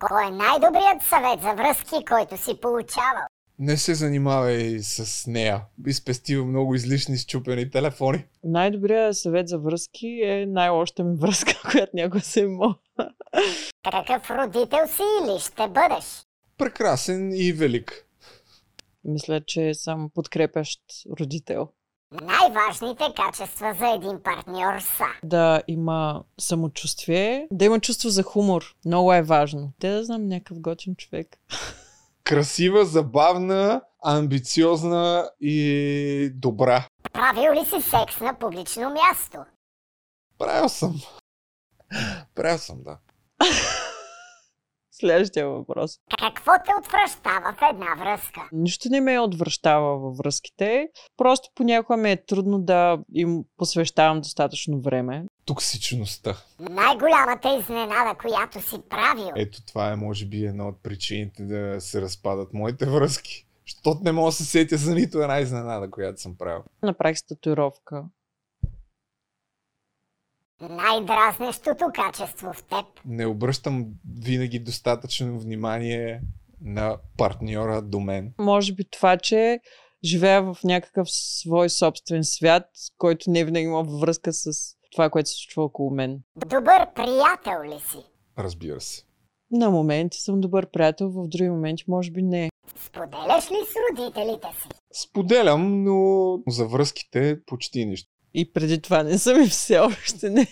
[0.08, 3.28] Кой е най-добрият съвет за връзки, който си получавал?
[3.60, 5.62] не се занимавай с нея.
[5.78, 8.26] Би спестил много излишни счупени телефони.
[8.44, 12.76] Най-добрият съвет за връзки е най-лошата ми връзка, която някога се е имал.
[13.92, 16.26] Какъв родител си или ще бъдеш?
[16.58, 18.06] Прекрасен и велик.
[19.04, 20.82] Мисля, че съм подкрепящ
[21.20, 21.70] родител.
[22.22, 25.06] Най-важните качества за един партньор са.
[25.24, 28.76] Да има самочувствие, да има чувство за хумор.
[28.86, 29.72] Много е важно.
[29.80, 31.38] Те да знам някакъв готин човек.
[32.24, 36.88] Красива, забавна, амбициозна и добра.
[37.14, 39.38] Правил ли си секс на публично място?
[40.38, 41.02] Правил съм.
[42.36, 42.98] Правил съм, да.
[45.04, 46.00] Следващия въпрос.
[46.20, 48.50] Какво те отвръщава в една връзка?
[48.52, 50.88] Нищо не ме отвръщава във връзките.
[51.18, 55.26] Просто понякога ми е трудно да им посвещавам достатъчно време.
[55.46, 56.38] Токсичността.
[56.60, 59.32] Най-голямата изненада, която си правил.
[59.36, 63.48] Ето това е, може би, една от причините да се разпадат моите връзки.
[63.66, 66.64] Щото не мога да се сетя за нито една изненада, която съм правил.
[66.84, 68.04] Направих с татуировка.
[70.70, 72.86] Най-дразнещото качество в теб.
[73.06, 73.86] Не обръщам
[74.24, 76.22] винаги достатъчно внимание
[76.62, 78.34] на партньора до мен.
[78.40, 79.60] Може би това, че
[80.04, 82.66] живея в някакъв свой собствен свят,
[82.98, 84.52] който не винаги има връзка с
[84.92, 86.20] това, което се случва около мен.
[86.36, 87.98] Добър приятел ли си?
[88.38, 89.04] Разбира се.
[89.52, 92.50] На моменти съм добър приятел, в други моменти може би не.
[92.86, 94.68] Споделяш ли с родителите си?
[95.04, 98.13] Споделям, но за връзките почти нищо.
[98.34, 100.48] И преди това не съм и все още не.